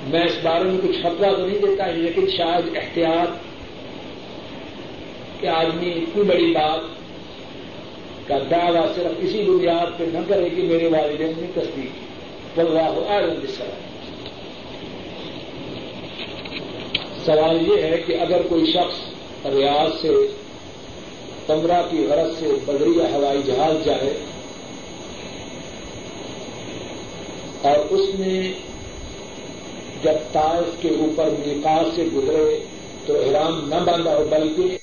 [0.07, 3.29] میں اس بارے میں کچھ خطرہ تو نہیں دیتا، لیکن شاید احتیاط
[5.47, 6.81] کہ آدمی اتنی بڑی بات
[8.29, 12.07] کا دعویٰ صرف اسی بنیاد پہ نہ کرے کہ میرے والدین نے تصدیق کی۔
[12.55, 13.71] بلواہ آئرن سوال
[17.25, 18.99] سوال یہ ہے کہ اگر کوئی شخص
[19.47, 20.09] ریاض سے
[21.47, 24.19] پندرہ کی غرض سے بدریہ ہوائی جہاز جائے
[27.63, 28.53] اور اس نے
[30.03, 32.59] جب تاج کے اوپر نکاح سے گزرے
[33.07, 34.79] تو احرام نہ باندھا ہو، بلکہ